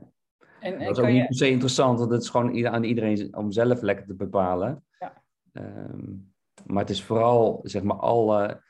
En, 0.60 0.78
dat 0.78 0.98
is 0.98 0.98
ook 0.98 1.10
niet 1.10 1.26
per 1.26 1.36
se 1.36 1.50
interessant, 1.50 1.98
want 1.98 2.10
het 2.10 2.22
is 2.22 2.28
gewoon 2.28 2.66
aan 2.66 2.84
iedereen 2.84 3.36
om 3.36 3.52
zelf 3.52 3.80
lekker 3.80 4.06
te 4.06 4.14
bepalen. 4.14 4.84
Ja. 4.98 5.22
Um, 5.52 6.34
maar 6.66 6.80
het 6.80 6.90
is 6.90 7.02
vooral, 7.02 7.60
zeg 7.62 7.82
maar, 7.82 7.96
alle, 7.96 8.62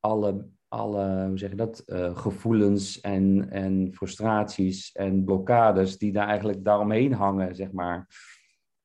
alle 0.00 0.48
alle 0.68 1.26
hoe 1.26 1.38
zeg 1.38 1.50
je 1.50 1.56
dat, 1.56 1.82
uh, 1.86 2.16
gevoelens 2.16 3.00
en, 3.00 3.50
en 3.50 3.94
frustraties 3.94 4.92
en 4.92 5.24
blokkades 5.24 5.98
die 5.98 6.12
daar 6.12 6.28
eigenlijk 6.28 6.64
daaromheen 6.64 7.12
hangen, 7.12 7.54
zeg 7.54 7.72
maar. 7.72 8.08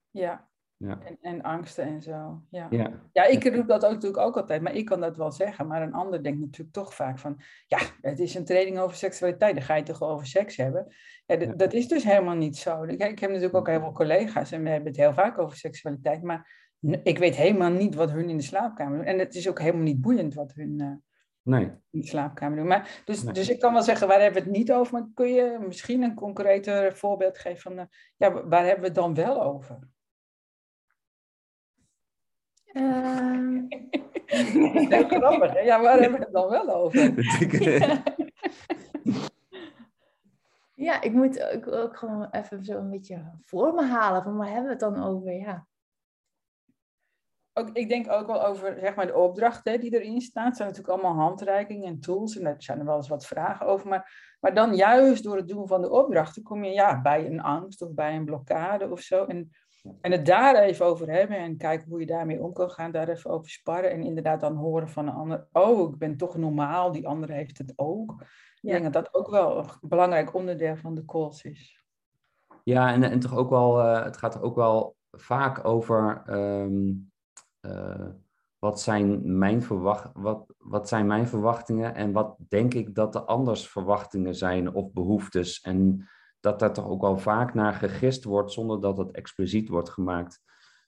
Ja, 0.10 0.50
ja. 0.82 1.00
En, 1.06 1.18
en 1.22 1.42
angsten 1.42 1.86
en 1.86 2.02
zo. 2.02 2.42
Ja. 2.50 2.68
Ja. 2.70 2.92
ja, 3.14 3.24
ik 3.24 3.56
roep 3.56 3.68
dat 3.68 3.86
ook, 3.86 3.92
natuurlijk 3.92 4.24
ook 4.24 4.38
altijd, 4.38 4.62
maar 4.62 4.76
ik 4.76 4.86
kan 4.86 5.00
dat 5.00 5.18
wel 5.18 5.32
zeggen. 5.32 5.68
Maar 5.68 5.82
een 5.82 5.94
ander 5.94 6.24
denkt 6.24 6.40
natuurlijk 6.40 6.76
toch 6.76 6.94
vaak 6.94 7.20
van, 7.20 7.42
ja, 7.68 7.80
het 8.02 8.20
is 8.20 8.36
een 8.36 8.46
training 8.46 8.80
over 8.80 8.96
seksualiteit, 8.96 9.56
dan 9.56 9.64
ga 9.64 9.76
je 9.76 9.84
toch 9.84 10.02
over 10.02 10.28
seks 10.28 10.58
hebben. 10.58 10.96
Ja, 11.26 11.36
Dat 11.38 11.74
is 11.74 11.88
dus 11.88 12.04
helemaal 12.04 12.36
niet 12.36 12.58
zo. 12.58 12.84
Ik, 12.84 13.04
ik 13.04 13.20
heb 13.20 13.30
natuurlijk 13.30 13.56
ook 13.56 13.68
heel 13.68 13.80
veel 13.80 13.92
collega's 13.92 14.52
en 14.52 14.64
we 14.64 14.70
hebben 14.70 14.88
het 14.88 14.98
heel 14.98 15.14
vaak 15.14 15.38
over 15.38 15.58
seksualiteit, 15.58 16.24
maar 16.24 16.70
ik 17.04 17.18
weet 17.18 17.36
helemaal 17.36 17.72
niet 17.72 17.96
wat 17.96 18.12
hun 18.12 18.30
in 18.30 18.38
de 18.38 18.44
slaapkamer 18.44 18.98
doen. 18.98 19.08
En 19.08 19.20
het 19.20 19.36
is 19.36 19.50
ook 19.50 19.60
helemaal 19.60 19.84
niet 19.84 20.02
boeiend 20.02 20.34
wat 20.34 20.54
hun... 20.54 20.80
Uh, 20.82 20.92
Nee. 21.44 21.72
In 21.92 22.00
de 22.00 22.08
slaapkamer 22.08 22.58
doen. 22.58 22.68
Maar, 22.68 23.02
dus, 23.06 23.22
dus 23.22 23.50
ik 23.50 23.60
kan 23.60 23.74
wel 23.74 23.82
zeggen, 23.82 24.08
waar 24.08 24.22
hebben 24.22 24.42
we 24.42 24.48
het 24.50 24.58
niet 24.58 24.72
over? 24.72 24.94
Maar 24.94 25.08
kun 25.14 25.28
je 25.28 25.58
misschien 25.68 26.02
een 26.02 26.14
concreter 26.14 26.98
voorbeeld 26.98 27.38
geven 27.38 27.62
van, 27.62 27.74
uh, 27.80 27.84
ja, 28.18 28.48
waar 28.48 28.64
hebben 28.64 28.80
we 28.80 28.86
het 28.86 28.96
dan 28.96 29.14
wel 29.14 29.44
over? 29.44 29.80
Uh... 32.74 33.62
Heel 34.26 35.08
grappig, 35.08 35.54
hè? 35.54 35.60
Ja, 35.60 35.82
waar 35.82 36.00
hebben 36.00 36.20
we 36.20 36.26
het 36.26 36.34
dan 36.34 36.50
wel 36.50 36.70
over? 36.70 37.04
ja, 40.88 41.02
ik 41.02 41.12
moet 41.12 41.44
ook, 41.44 41.68
ook 41.68 41.98
gewoon 41.98 42.28
even 42.32 42.64
zo 42.64 42.78
een 42.78 42.90
beetje 42.90 43.32
voor 43.46 43.74
me 43.74 43.86
halen. 43.86 44.24
Van 44.24 44.38
waar 44.38 44.48
hebben 44.48 44.64
we 44.64 44.70
het 44.70 44.80
dan 44.80 45.04
over? 45.04 45.32
Ja 45.32 45.68
ook, 47.54 47.70
ik 47.74 47.90
denk 47.90 48.12
ook 48.12 48.28
wel 48.28 48.46
over 48.46 48.78
zeg 48.80 48.96
maar, 48.96 49.08
de 49.08 49.16
opdrachten 49.16 49.80
die 49.80 50.00
erin 50.00 50.22
staan. 50.22 50.46
Het 50.46 50.56
zijn 50.56 50.70
natuurlijk 50.70 50.98
allemaal 50.98 51.26
handreikingen 51.26 51.88
en 51.88 52.00
tools. 52.00 52.38
En 52.38 52.44
daar 52.44 52.56
zijn 52.58 52.80
er 52.80 52.86
wel 52.86 52.96
eens 52.96 53.08
wat 53.08 53.26
vragen 53.26 53.66
over. 53.66 53.88
Maar, 53.88 54.36
maar 54.40 54.54
dan 54.54 54.76
juist 54.76 55.24
door 55.24 55.36
het 55.36 55.48
doen 55.48 55.68
van 55.68 55.82
de 55.82 55.90
opdrachten 55.90 56.44
kom 56.44 56.64
je 56.64 56.72
ja, 56.72 57.02
bij 57.02 57.26
een 57.26 57.42
angst 57.42 57.82
of 57.82 57.94
bij 57.94 58.16
een 58.16 58.26
blokkade 58.26 58.90
of 58.90 59.00
zo. 59.00 59.26
En, 59.26 59.52
en 60.02 60.12
het 60.12 60.26
daar 60.26 60.56
even 60.56 60.86
over 60.86 61.10
hebben 61.10 61.38
en 61.38 61.58
kijken 61.58 61.90
hoe 61.90 62.00
je 62.00 62.06
daarmee 62.06 62.42
om 62.42 62.54
kan 62.54 62.70
gaan. 62.70 62.92
Daar 62.92 63.10
even 63.10 63.30
over 63.30 63.50
sparren. 63.50 63.92
En 63.92 64.04
inderdaad 64.04 64.40
dan 64.40 64.56
horen 64.56 64.90
van 64.90 65.08
een 65.08 65.14
ander. 65.14 65.48
Oh, 65.52 65.92
ik 65.92 65.98
ben 65.98 66.18
toch 66.18 66.38
normaal. 66.38 66.92
Die 66.92 67.08
andere 67.08 67.34
heeft 67.34 67.58
het 67.58 67.74
ook. 67.76 68.22
Ik 68.62 68.72
denk 68.72 68.84
dat 68.84 68.94
dat 68.94 69.14
ook 69.14 69.30
wel 69.30 69.58
een 69.58 69.66
belangrijk 69.82 70.34
onderdeel 70.34 70.76
van 70.76 70.96
de 70.96 71.06
calls 71.06 71.44
is. 71.44 71.86
Ja, 72.64 72.94
en, 72.94 73.04
en 73.04 73.20
toch 73.20 73.36
ook 73.36 73.50
wel, 73.50 73.80
uh, 73.80 74.04
het 74.04 74.18
gaat 74.18 74.42
ook 74.42 74.56
wel 74.56 74.96
vaak 75.12 75.66
over 75.66 76.24
ehm, 76.26 76.94
uh, 77.62 78.08
wat, 78.60 78.82
zijn 78.82 79.38
mijn 79.38 79.62
verwacht, 79.62 80.10
wat, 80.14 80.54
wat 80.58 80.88
zijn 80.88 81.08
mijn 81.08 81.28
verwachtingen 81.28 81.96
en 81.96 82.12
wat 82.12 82.36
denk 82.48 82.74
ik 82.74 82.96
dat 82.96 83.14
de 83.14 83.22
anders 83.22 83.68
verwachtingen 83.70 84.36
zijn 84.36 84.74
of 84.74 84.92
behoeftes. 84.92 85.62
En 85.62 86.10
dat 86.42 86.60
daar 86.60 86.74
toch 86.74 86.88
ook 86.88 87.02
wel 87.02 87.18
vaak 87.18 87.54
naar 87.54 87.74
gegist 87.74 88.24
wordt 88.24 88.52
zonder 88.52 88.82
dat 88.82 88.98
het 88.98 89.12
expliciet 89.12 89.70
wordt 89.70 89.90
gemaakt. 89.90 90.42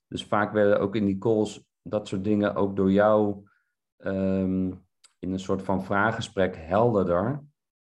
Dus 0.07 0.25
vaak 0.25 0.53
werden 0.53 0.79
ook 0.79 0.95
in 0.95 1.05
die 1.05 1.17
calls 1.17 1.65
dat 1.81 2.07
soort 2.07 2.23
dingen 2.23 2.55
ook 2.55 2.75
door 2.75 2.91
jou 2.91 3.47
um, 3.97 4.85
in 5.19 5.31
een 5.31 5.39
soort 5.39 5.61
van 5.61 5.83
vraaggesprek 5.83 6.55
helderder. 6.55 7.43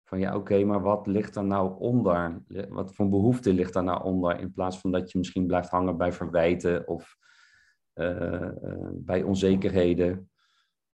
Van 0.03 0.19
ja, 0.19 0.35
oké, 0.35 0.63
maar 0.63 0.81
wat 0.81 1.07
ligt 1.07 1.35
er 1.35 1.43
nou 1.43 1.79
onder? 1.79 2.41
Wat 2.69 2.95
voor 2.95 3.09
behoefte 3.09 3.53
ligt 3.53 3.75
er 3.75 3.83
nou 3.83 4.03
onder? 4.03 4.39
In 4.39 4.53
plaats 4.53 4.79
van 4.79 4.91
dat 4.91 5.11
je 5.11 5.17
misschien 5.17 5.47
blijft 5.47 5.69
hangen 5.69 5.97
bij 5.97 6.11
verwijten 6.11 6.87
of 6.87 7.17
eh, 7.93 8.47
eh, 8.47 8.89
bij 8.91 9.23
onzekerheden. 9.23 10.31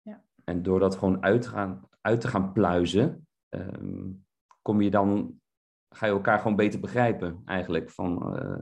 Ja. 0.01 0.23
En 0.45 0.63
door 0.63 0.81
dat 0.81 0.97
gewoon 0.97 1.23
uit, 1.23 1.47
gaan, 1.47 1.89
uit 2.01 2.21
te 2.21 2.29
gaan 2.29 2.53
pluizen, 2.53 3.27
ehm, 3.49 4.11
kom 4.63 4.81
je 4.81 4.91
dan, 4.91 5.41
ga 5.88 6.07
je 6.07 6.12
elkaar 6.12 6.38
gewoon 6.38 6.57
beter 6.57 6.80
begrijpen 6.80 7.42
eigenlijk. 7.45 7.90
Van 7.90 8.37
uh, 8.37 8.59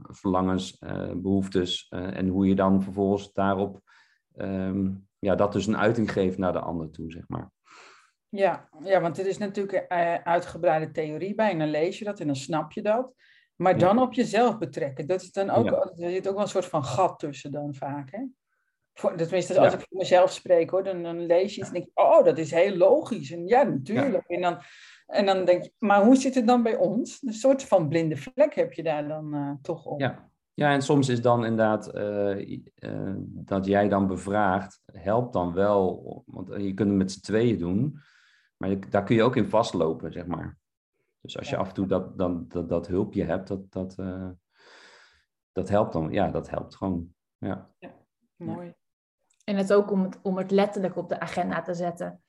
verlangens, 0.00 0.78
behoeftes 1.16 1.88
en 1.88 2.28
hoe 2.28 2.46
je 2.46 2.54
dan 2.54 2.82
vervolgens 2.82 3.32
daarop, 3.32 3.80
um, 4.36 5.06
ja, 5.18 5.34
dat 5.34 5.52
dus 5.52 5.66
een 5.66 5.76
uiting 5.76 6.12
geeft 6.12 6.38
naar 6.38 6.52
de 6.52 6.60
ander 6.60 6.90
toe, 6.90 7.10
zeg 7.10 7.24
maar. 7.28 7.50
Ja, 8.28 8.68
ja, 8.80 9.00
want 9.00 9.18
er 9.18 9.26
is 9.26 9.38
natuurlijk 9.38 9.84
een 9.88 10.24
uitgebreide 10.24 10.90
theorie 10.90 11.34
bij 11.34 11.50
en 11.50 11.58
dan 11.58 11.70
lees 11.70 11.98
je 11.98 12.04
dat 12.04 12.20
en 12.20 12.26
dan 12.26 12.36
snap 12.36 12.72
je 12.72 12.82
dat. 12.82 13.14
Maar 13.56 13.78
dan 13.78 13.98
op 13.98 14.12
jezelf 14.12 14.58
betrekken. 14.58 15.06
Dat 15.06 15.22
is 15.22 15.32
dan 15.32 15.50
ook, 15.50 15.70
er 15.70 16.10
zit 16.10 16.28
ook 16.28 16.34
wel 16.34 16.42
een 16.42 16.48
soort 16.48 16.66
van 16.66 16.84
gat 16.84 17.18
tussen 17.18 17.52
dan 17.52 17.74
vaak. 17.74 18.10
Hè? 18.10 18.24
Voor, 18.94 19.16
tenminste, 19.16 19.60
als 19.60 19.74
ik 19.74 19.80
voor 19.80 19.98
mezelf 19.98 20.32
spreek 20.32 20.70
hoor, 20.70 20.84
dan, 20.84 21.02
dan 21.02 21.26
lees 21.26 21.54
je 21.54 21.60
iets 21.60 21.68
en 21.68 21.74
denk 21.74 21.84
je, 21.84 21.90
oh, 21.94 22.24
dat 22.24 22.38
is 22.38 22.50
heel 22.50 22.76
logisch. 22.76 23.30
En 23.30 23.46
ja, 23.46 23.62
natuurlijk. 23.62 24.24
En, 24.26 24.40
dan, 24.40 24.58
en 25.06 25.26
dan 25.26 25.44
denk 25.44 25.62
je, 25.62 25.72
maar 25.78 26.04
hoe 26.04 26.16
zit 26.16 26.34
het 26.34 26.46
dan 26.46 26.62
bij 26.62 26.76
ons? 26.76 27.22
Een 27.22 27.32
soort 27.32 27.64
van 27.64 27.88
blinde 27.88 28.16
vlek 28.16 28.54
heb 28.54 28.72
je 28.72 28.82
daar 28.82 29.08
dan 29.08 29.34
uh, 29.34 29.52
toch 29.62 29.84
op. 29.84 30.00
Ja. 30.00 30.30
ja, 30.54 30.72
en 30.72 30.82
soms 30.82 31.08
is 31.08 31.22
dan 31.22 31.44
inderdaad 31.44 31.94
uh, 31.96 32.58
uh, 32.74 33.14
dat 33.26 33.66
jij 33.66 33.88
dan 33.88 34.06
bevraagt, 34.06 34.80
helpt 34.92 35.32
dan 35.32 35.52
wel. 35.52 36.22
Want 36.26 36.48
je 36.48 36.74
kunt 36.74 36.88
het 36.88 36.98
met 36.98 37.12
z'n 37.12 37.20
tweeën 37.20 37.58
doen, 37.58 38.00
maar 38.56 38.70
je, 38.70 38.78
daar 38.78 39.04
kun 39.04 39.16
je 39.16 39.22
ook 39.22 39.36
in 39.36 39.48
vastlopen, 39.48 40.12
zeg 40.12 40.26
maar. 40.26 40.58
Dus 41.20 41.38
als 41.38 41.50
je 41.50 41.56
af 41.56 41.68
en 41.68 41.74
toe 41.74 41.86
dat, 41.86 42.18
dan, 42.18 42.44
dat, 42.48 42.68
dat 42.68 42.86
hulpje 42.86 43.24
hebt, 43.24 43.48
dat, 43.48 43.72
dat, 43.72 43.96
dat 45.52 45.68
helpt 45.68 45.92
dan. 45.92 46.12
Ja, 46.12 46.30
dat 46.30 46.50
helpt 46.50 46.76
gewoon. 46.76 47.14
Ja, 47.38 47.70
ja 47.78 47.94
mooi. 48.36 48.74
En 49.44 49.56
het 49.56 49.72
ook 49.72 49.90
om 49.90 50.02
het, 50.02 50.18
om 50.22 50.38
het 50.38 50.50
letterlijk 50.50 50.96
op 50.96 51.08
de 51.08 51.20
agenda 51.20 51.62
te 51.62 51.74
zetten. 51.74 52.22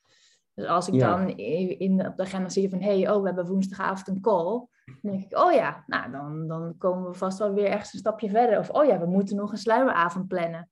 Dus 0.54 0.66
als 0.66 0.88
ik 0.88 0.94
ja. 0.94 1.16
dan 1.16 1.38
in, 1.38 2.08
op 2.08 2.18
de 2.18 2.24
agenda 2.24 2.50
zie 2.50 2.70
van, 2.70 2.82
hé, 2.82 3.00
hey, 3.00 3.12
oh, 3.12 3.20
we 3.20 3.26
hebben 3.26 3.48
woensdagavond 3.48 4.08
een 4.08 4.22
call. 4.22 4.68
Dan 4.86 5.12
denk 5.12 5.24
ik, 5.24 5.38
oh 5.38 5.54
ja, 5.54 5.84
nou, 5.88 6.12
dan, 6.12 6.48
dan 6.48 6.78
komen 6.78 7.10
we 7.10 7.14
vast 7.14 7.38
wel 7.38 7.54
weer 7.54 7.66
ergens 7.66 7.94
een 7.94 8.00
stapje 8.00 8.30
verder. 8.30 8.60
Of, 8.60 8.70
oh 8.70 8.86
ja, 8.86 9.00
we 9.00 9.06
moeten 9.06 9.36
nog 9.36 9.52
een 9.52 9.58
sluieravond 9.58 10.28
plannen. 10.28 10.70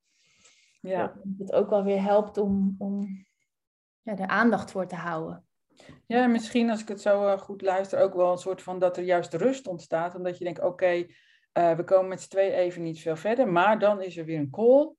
Ja. 0.80 1.06
Dat 1.22 1.38
het 1.38 1.52
ook 1.52 1.70
wel 1.70 1.82
weer 1.82 2.02
helpt 2.02 2.38
om, 2.38 2.74
om 2.78 3.26
ja, 4.02 4.16
er 4.16 4.26
aandacht 4.26 4.70
voor 4.70 4.86
te 4.86 4.96
houden. 4.96 5.44
Ja, 6.06 6.26
misschien 6.26 6.70
als 6.70 6.80
ik 6.80 6.88
het 6.88 7.00
zo 7.00 7.26
uh, 7.26 7.38
goed 7.38 7.62
luister, 7.62 8.00
ook 8.00 8.14
wel 8.14 8.32
een 8.32 8.38
soort 8.38 8.62
van 8.62 8.78
dat 8.78 8.96
er 8.96 9.04
juist 9.04 9.34
rust 9.34 9.66
ontstaat. 9.66 10.14
Omdat 10.14 10.38
je 10.38 10.44
denkt, 10.44 10.58
oké, 10.58 10.68
okay, 10.68 11.14
uh, 11.58 11.76
we 11.76 11.84
komen 11.84 12.08
met 12.08 12.20
z'n 12.20 12.30
twee 12.30 12.52
even 12.52 12.82
niet 12.82 13.00
veel 13.00 13.16
verder, 13.16 13.48
maar 13.48 13.78
dan 13.78 14.02
is 14.02 14.16
er 14.16 14.24
weer 14.24 14.38
een 14.38 14.50
call. 14.50 14.94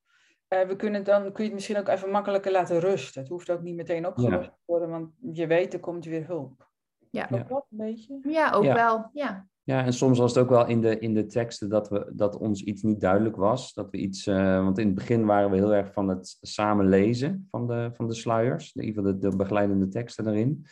Uh, 0.48 0.60
we 0.60 0.76
kunnen 0.76 1.04
dan 1.04 1.22
kun 1.22 1.34
je 1.44 1.50
het 1.50 1.52
misschien 1.52 1.76
ook 1.76 1.88
even 1.88 2.10
makkelijker 2.10 2.52
laten 2.52 2.80
rusten. 2.80 3.20
Het 3.20 3.30
hoeft 3.30 3.50
ook 3.50 3.62
niet 3.62 3.76
meteen 3.76 4.06
opgelost 4.06 4.44
ja. 4.44 4.50
te 4.50 4.62
worden, 4.64 4.90
want 4.90 5.10
je 5.32 5.46
weet, 5.46 5.72
er 5.72 5.80
komt 5.80 6.04
weer 6.04 6.26
hulp. 6.26 6.68
Ja, 7.10 7.28
ook 7.32 7.48
dat 7.48 7.66
een 7.70 7.76
beetje? 7.76 8.18
Ja, 8.22 8.52
ook 8.52 8.64
ja. 8.64 8.74
wel. 8.74 9.10
Ja. 9.12 9.46
Ja, 9.62 9.84
en 9.84 9.92
soms 9.92 10.18
was 10.18 10.34
het 10.34 10.42
ook 10.42 10.50
wel 10.50 10.66
in 10.66 10.80
de, 10.80 10.98
in 10.98 11.14
de 11.14 11.26
teksten 11.26 11.68
dat, 11.68 11.88
we, 11.88 12.12
dat 12.12 12.36
ons 12.36 12.62
iets 12.62 12.82
niet 12.82 13.00
duidelijk 13.00 13.36
was. 13.36 13.74
Dat 13.74 13.90
we 13.90 13.96
iets, 13.96 14.26
uh, 14.26 14.62
want 14.62 14.78
in 14.78 14.86
het 14.86 14.94
begin 14.94 15.24
waren 15.24 15.50
we 15.50 15.56
heel 15.56 15.74
erg 15.74 15.92
van 15.92 16.08
het 16.08 16.36
samen 16.40 16.88
lezen 16.88 17.46
van 17.50 17.66
de, 17.66 17.90
van 17.92 18.08
de 18.08 18.14
sluiers, 18.14 18.72
in 18.74 18.82
ieder 18.82 19.02
geval 19.02 19.20
de, 19.20 19.28
de 19.30 19.36
begeleidende 19.36 19.88
teksten 19.88 20.28
erin. 20.28 20.66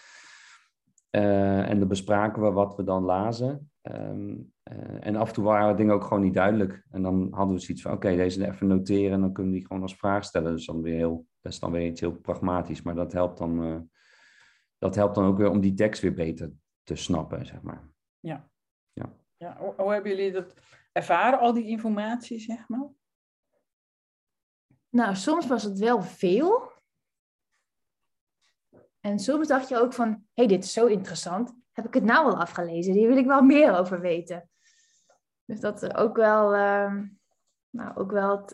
Uh, 1.11 1.69
en 1.69 1.78
dan 1.78 1.88
bespraken 1.88 2.43
we 2.43 2.50
wat 2.50 2.76
we 2.76 2.85
dan 2.85 3.04
lazen. 3.04 3.71
Um, 3.93 4.53
uh, 4.73 5.07
en 5.07 5.17
af 5.17 5.29
en 5.29 5.35
toe 5.35 5.45
waren 5.45 5.76
dingen 5.76 5.95
ook 5.95 6.05
gewoon 6.05 6.23
niet 6.23 6.35
duidelijk. 6.35 6.87
En 6.91 7.03
dan 7.03 7.29
hadden 7.31 7.55
we 7.55 7.61
zoiets 7.61 7.83
van, 7.83 7.93
oké, 7.93 8.07
okay, 8.07 8.17
deze 8.17 8.47
even 8.47 8.67
noteren 8.67 9.12
en 9.12 9.21
dan 9.21 9.33
kunnen 9.33 9.53
we 9.53 9.59
die 9.59 9.67
gewoon 9.67 9.83
als 9.83 9.97
vraag 9.97 10.25
stellen. 10.25 10.53
Dus 10.53 10.67
dan 10.67 10.83
weer 10.83 10.97
heel, 10.97 11.26
dat 11.41 11.53
is 11.53 11.59
dan 11.59 11.73
weer 11.73 11.87
iets 11.87 12.00
heel 12.00 12.12
pragmatisch, 12.12 12.83
maar 12.83 12.95
dat 12.95 13.12
helpt 13.12 13.38
dan, 13.38 13.91
dat 14.79 14.95
helpt 14.95 15.14
dan 15.14 15.25
ook 15.25 15.37
weer 15.37 15.50
om 15.50 15.61
die 15.61 15.75
tekst 15.75 16.03
weer 16.03 16.14
beter 16.14 16.53
te 16.83 16.97
snappen, 16.97 17.47
zeg 17.47 17.62
maar. 17.62 17.88
Ja. 18.21 18.49
Ja. 18.93 19.17
ja 19.37 19.57
hoe, 19.59 19.75
hoe, 19.76 19.93
hebben 19.93 20.11
jullie 20.11 20.33
dat 20.33 20.55
ervaren, 20.93 21.38
al 21.38 21.53
die 21.53 21.67
informatie, 21.67 22.38
zeg 22.38 22.69
maar? 22.69 22.88
Nou, 24.88 25.14
soms 25.14 25.47
was 25.47 25.62
het 25.62 25.79
wel 25.79 26.03
veel. 26.03 26.73
En 29.00 29.19
soms 29.19 29.49
dacht 29.49 29.69
je 29.69 29.81
ook 29.81 29.93
van, 29.93 30.09
hé, 30.09 30.19
hey, 30.35 30.47
dit 30.47 30.64
is 30.64 30.73
zo 30.73 30.87
interessant. 30.87 31.55
Heb 31.75 31.87
ik 31.87 31.95
het 31.95 32.04
nou 32.04 32.26
al 32.26 32.40
afgelezen? 32.40 32.93
Hier 32.93 33.09
wil 33.09 33.16
ik 33.16 33.26
wel 33.26 33.43
meer 33.43 33.78
over 33.78 34.00
weten. 34.00 34.49
Dus 35.45 35.61
dat 35.61 35.83
er 35.83 35.97
ook 35.97 36.16
wel, 36.16 36.54
uh, 36.54 36.95
nou, 37.71 37.97
ook 37.97 38.11
wel 38.11 38.49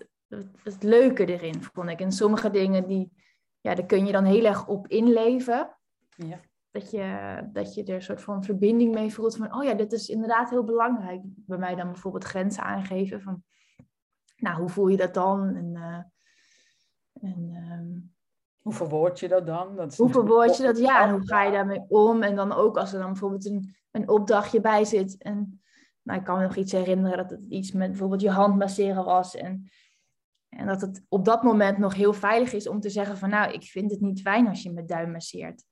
het, 0.62 0.82
leuke 0.82 1.24
erin, 1.24 1.62
vond 1.62 1.88
ik. 1.88 2.00
En 2.00 2.12
sommige 2.12 2.50
dingen, 2.50 2.86
die, 2.86 3.12
ja, 3.60 3.74
daar 3.74 3.86
kun 3.86 4.06
je 4.06 4.12
dan 4.12 4.24
heel 4.24 4.44
erg 4.44 4.66
op 4.66 4.88
inleven. 4.88 5.76
Ja. 6.08 6.40
Dat, 6.70 6.90
je, 6.90 7.40
dat 7.52 7.74
je 7.74 7.84
er 7.84 7.94
een 7.94 8.02
soort 8.02 8.22
van 8.22 8.44
verbinding 8.44 8.94
mee 8.94 9.12
voelt. 9.12 9.36
Van, 9.36 9.54
oh 9.54 9.64
ja, 9.64 9.74
dit 9.74 9.92
is 9.92 10.08
inderdaad 10.08 10.50
heel 10.50 10.64
belangrijk. 10.64 11.20
Bij 11.24 11.58
mij 11.58 11.74
dan 11.74 11.92
bijvoorbeeld 11.92 12.24
grenzen 12.24 12.62
aangeven. 12.62 13.22
Van, 13.22 13.44
nou, 14.36 14.60
hoe 14.60 14.68
voel 14.68 14.88
je 14.88 14.96
dat 14.96 15.14
dan? 15.14 15.54
En, 15.54 15.74
uh, 15.74 16.02
en 17.30 17.50
ehm, 17.54 17.98
hoe 18.62 18.72
verwoord 18.72 19.20
je 19.20 19.28
dat 19.28 19.46
dan? 19.46 19.76
Dat 19.76 19.96
hoe 19.96 20.10
verwoord 20.10 20.56
je 20.56 20.62
dat? 20.62 20.78
Ja, 20.78 21.02
en 21.02 21.10
hoe 21.10 21.26
ga 21.26 21.42
je 21.42 21.52
daarmee 21.52 21.84
om? 21.88 22.22
En 22.22 22.36
dan 22.36 22.52
ook 22.52 22.76
als 22.76 22.92
er 22.92 22.98
dan 22.98 23.10
bijvoorbeeld 23.10 23.46
een, 23.46 23.74
een 23.90 24.08
opdrachtje 24.08 24.60
bij 24.60 24.84
zit. 24.84 25.22
En 25.22 25.62
nou, 26.02 26.18
ik 26.18 26.24
kan 26.24 26.36
me 26.38 26.42
nog 26.42 26.56
iets 26.56 26.72
herinneren 26.72 27.16
dat 27.16 27.30
het 27.30 27.44
iets 27.48 27.72
met 27.72 27.88
bijvoorbeeld 27.88 28.20
je 28.20 28.30
hand 28.30 28.58
masseren 28.58 29.04
was. 29.04 29.36
En, 29.36 29.70
en 30.48 30.66
dat 30.66 30.80
het 30.80 31.04
op 31.08 31.24
dat 31.24 31.42
moment 31.42 31.78
nog 31.78 31.94
heel 31.94 32.12
veilig 32.12 32.52
is 32.52 32.68
om 32.68 32.80
te 32.80 32.90
zeggen 32.90 33.16
van 33.16 33.30
nou, 33.30 33.52
ik 33.52 33.62
vind 33.62 33.90
het 33.90 34.00
niet 34.00 34.20
fijn 34.20 34.48
als 34.48 34.62
je 34.62 34.72
met 34.72 34.88
duim 34.88 35.10
masseert. 35.10 35.64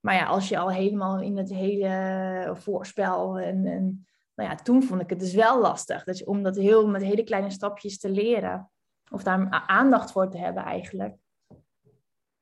Maar 0.00 0.14
ja, 0.14 0.26
als 0.26 0.48
je 0.48 0.58
al 0.58 0.70
helemaal 0.70 1.20
in 1.20 1.36
het 1.36 1.50
hele 1.50 2.50
voorspel 2.54 3.38
en, 3.38 3.66
en 3.66 4.06
nou 4.34 4.50
ja, 4.50 4.54
toen 4.54 4.82
vond 4.82 5.00
ik 5.00 5.10
het 5.10 5.20
dus 5.20 5.34
wel 5.34 5.60
lastig. 5.60 6.04
Dat 6.04 6.18
je, 6.18 6.26
om 6.26 6.42
dat 6.42 6.56
heel 6.56 6.88
met 6.88 7.02
hele 7.02 7.24
kleine 7.24 7.50
stapjes 7.50 7.98
te 7.98 8.10
leren. 8.10 8.70
Of 9.10 9.22
daar 9.22 9.64
aandacht 9.66 10.12
voor 10.12 10.30
te 10.30 10.38
hebben 10.38 10.62
eigenlijk. 10.62 11.16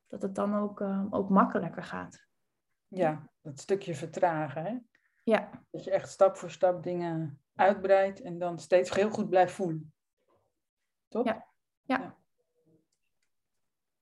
Dat 0.07 0.23
het 0.23 0.35
dan 0.35 0.55
ook, 0.55 0.81
uh, 0.81 1.07
ook 1.11 1.29
makkelijker 1.29 1.83
gaat. 1.83 2.27
Ja, 2.89 3.31
dat 3.41 3.61
stukje 3.61 3.95
vertragen. 3.95 4.63
Hè? 4.63 4.79
Ja. 5.23 5.65
Dat 5.71 5.85
je 5.85 5.91
echt 5.91 6.09
stap 6.09 6.37
voor 6.37 6.51
stap 6.51 6.83
dingen 6.83 7.41
uitbreidt 7.55 8.21
en 8.21 8.39
dan 8.39 8.59
steeds 8.59 8.95
heel 8.95 9.11
goed 9.11 9.29
blijft 9.29 9.53
voelen. 9.53 9.93
Toch? 11.09 11.25
Ja. 11.25 11.47
ja. 11.83 12.17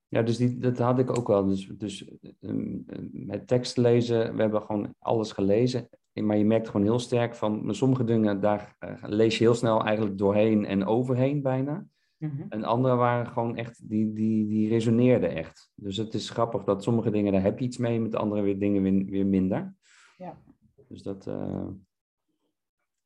ja. 0.09 0.23
dus 0.23 0.37
die, 0.37 0.59
dat 0.59 0.79
had 0.79 0.99
ik 0.99 1.19
ook 1.19 1.29
wel. 1.29 1.47
Dus, 1.47 1.67
dus 1.67 2.19
ehm, 2.41 2.81
met 3.27 3.47
tekst 3.47 3.77
lezen, 3.77 4.35
we 4.35 4.41
hebben 4.41 4.63
gewoon 4.63 4.95
alles 4.99 5.33
gelezen. 5.33 5.89
Maar 6.13 6.37
je 6.37 6.45
merkt 6.45 6.69
gewoon 6.69 6.87
heel 6.87 6.99
sterk 6.99 7.35
van 7.35 7.75
sommige 7.75 8.05
dingen, 8.05 8.41
daar 8.41 8.77
eh, 8.79 9.03
lees 9.03 9.39
je 9.39 9.45
heel 9.45 9.55
snel 9.55 9.85
eigenlijk 9.85 10.19
doorheen 10.19 10.65
en 10.65 10.87
overheen 10.87 11.43
bijna. 11.43 11.87
Mhm. 12.17 12.43
En 12.49 12.65
andere 12.65 12.95
waren 12.95 13.27
gewoon 13.27 13.57
echt, 13.57 13.89
die, 13.89 14.13
die, 14.13 14.47
die 14.47 14.69
resoneerden 14.69 15.31
echt. 15.31 15.71
Dus 15.75 15.97
het 15.97 16.15
is 16.15 16.31
grappig 16.31 16.65
dat 16.65 16.83
sommige 16.83 17.11
dingen, 17.11 17.33
daar 17.33 17.43
heb 17.43 17.59
je 17.59 17.65
iets 17.65 17.77
mee, 17.77 18.01
met 18.01 18.15
andere 18.15 18.43
weer 18.43 18.59
dingen 18.59 18.83
weer, 18.83 19.05
weer 19.05 19.27
minder. 19.27 19.75
Ja. 20.19 20.39
Dus 20.89 21.03
dat. 21.03 21.27
Uh... 21.27 21.67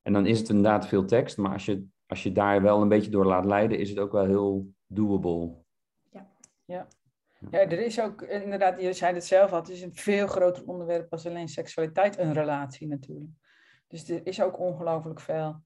En 0.03 0.13
dan 0.13 0.27
is 0.27 0.39
het 0.39 0.49
inderdaad 0.49 0.87
veel 0.89 1.05
tekst, 1.05 1.37
maar 1.37 1.53
als 1.53 1.65
je, 1.65 1.87
als 2.07 2.23
je 2.23 2.33
daar 2.33 2.63
wel 2.63 2.83
een 2.83 2.89
beetje 2.89 3.11
door 3.11 3.27
laat 3.27 3.45
leiden, 3.45 3.79
is 3.79 3.89
het 3.89 3.99
ook 3.99 4.13
wel 4.13 4.27
heel 4.27 4.73
doable. 4.87 5.55
Ja. 6.11 6.29
ja. 6.65 6.89
Ja, 7.51 7.59
er 7.59 7.81
is 7.81 8.01
ook 8.01 8.23
inderdaad, 8.23 8.81
je 8.81 8.93
zei 8.93 9.15
het 9.15 9.25
zelf 9.25 9.53
al, 9.53 9.59
het 9.59 9.69
is 9.69 9.83
een 9.83 9.95
veel 9.95 10.27
groter 10.27 10.67
onderwerp 10.67 11.13
als 11.13 11.27
alleen 11.27 11.49
seksualiteit, 11.49 12.19
een 12.19 12.33
relatie 12.33 12.89
natuurlijk. 12.89 13.31
Dus 13.87 14.09
er 14.09 14.27
is 14.27 14.43
ook 14.43 14.59
ongelooflijk 14.59 15.21
veel 15.21 15.63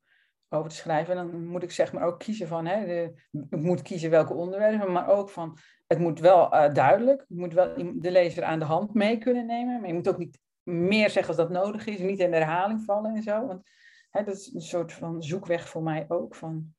over 0.53 0.71
te 0.71 0.77
schrijven. 0.77 1.17
En 1.17 1.31
dan 1.31 1.47
moet 1.47 1.63
ik 1.63 1.71
zeg 1.71 1.93
maar 1.93 2.03
ook 2.03 2.19
kiezen 2.19 2.49
van, 2.49 2.67
hè, 2.67 3.05
ik 3.51 3.61
moet 3.61 3.83
kiezen 3.83 4.11
welke 4.11 4.35
onderwerpen, 4.35 4.93
maar 4.93 5.09
ook 5.09 5.31
van, 5.31 5.59
het 5.87 5.99
moet 5.99 6.21
wel 6.21 6.55
uh, 6.55 6.73
duidelijk, 6.73 7.25
je 7.29 7.39
moet 7.39 7.53
wel 7.53 7.75
de 7.95 8.11
lezer 8.11 8.45
aan 8.45 8.59
de 8.59 8.65
hand 8.65 8.95
mee 8.95 9.19
kunnen 9.19 9.47
nemen, 9.47 9.81
maar 9.81 9.89
je 9.89 9.95
moet 9.95 10.09
ook 10.09 10.19
niet 10.19 10.39
meer 10.63 11.11
zeggen 11.11 11.27
als 11.27 11.37
dat 11.37 11.51
nodig 11.51 11.87
is, 11.87 11.99
niet 11.99 12.19
in 12.19 12.33
herhaling 12.33 12.83
vallen 12.85 13.15
en 13.15 13.23
zo. 13.23 13.47
Want 13.47 13.63
hè, 14.11 14.25
dat 14.25 14.35
is 14.35 14.55
een 14.55 14.61
soort 14.61 14.93
van 14.93 15.23
zoekweg 15.23 15.69
voor 15.69 15.83
mij 15.83 16.05
ook. 16.09 16.35
Van, 16.35 16.75